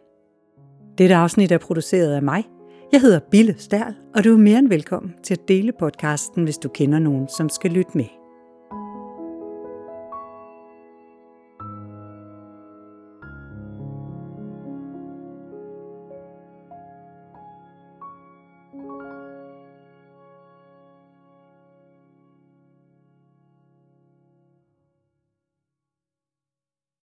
Dette 0.98 1.16
afsnit 1.16 1.52
er 1.52 1.58
produceret 1.58 2.16
af 2.16 2.22
mig. 2.22 2.44
Jeg 2.92 3.02
hedder 3.02 3.20
Bille 3.20 3.56
Stærl, 3.58 3.96
og 4.16 4.24
du 4.24 4.34
er 4.34 4.38
mere 4.38 4.60
end 4.60 4.70
velkommen 4.70 5.14
til 5.24 5.34
at 5.34 5.48
dele 5.48 5.72
podcasten, 5.80 6.44
hvis 6.44 6.58
du 6.58 6.70
kender 6.70 7.00
nogen, 7.00 7.28
som 7.38 7.50
skal 7.50 7.72
lytte 7.72 7.92
med. 7.98 8.21